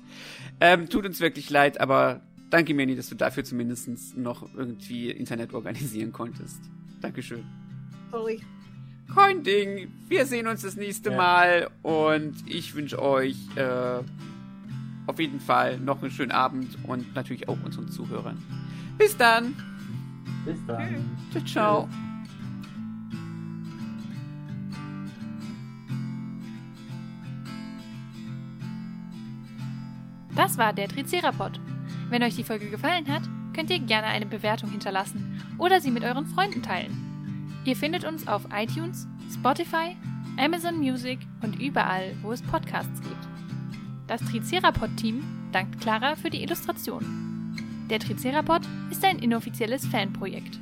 [0.60, 5.52] Ähm, tut uns wirklich leid, aber danke Meni, dass du dafür zumindest noch irgendwie Internet
[5.54, 6.60] organisieren konntest.
[7.00, 7.44] Dankeschön.
[8.10, 8.40] Sorry.
[9.12, 9.88] Kein Ding.
[10.08, 11.16] Wir sehen uns das nächste ja.
[11.16, 14.02] Mal und ich wünsche euch äh,
[15.06, 18.38] auf jeden Fall noch einen schönen Abend und natürlich auch unseren Zuhörern.
[19.00, 19.56] Bis dann.
[20.44, 21.16] Bis dann.
[21.32, 21.88] Ciao, ciao.
[30.36, 31.58] Das war der Tricerapod.
[32.10, 33.22] Wenn euch die Folge gefallen hat,
[33.54, 37.62] könnt ihr gerne eine Bewertung hinterlassen oder sie mit euren Freunden teilen.
[37.64, 39.96] Ihr findet uns auf iTunes, Spotify,
[40.36, 43.28] Amazon Music und überall, wo es Podcasts gibt.
[44.06, 45.22] Das Tricerapod-Team
[45.52, 47.29] dankt Clara für die Illustration.
[47.90, 48.62] Der Tricerapod
[48.92, 50.60] ist ein inoffizielles Fanprojekt.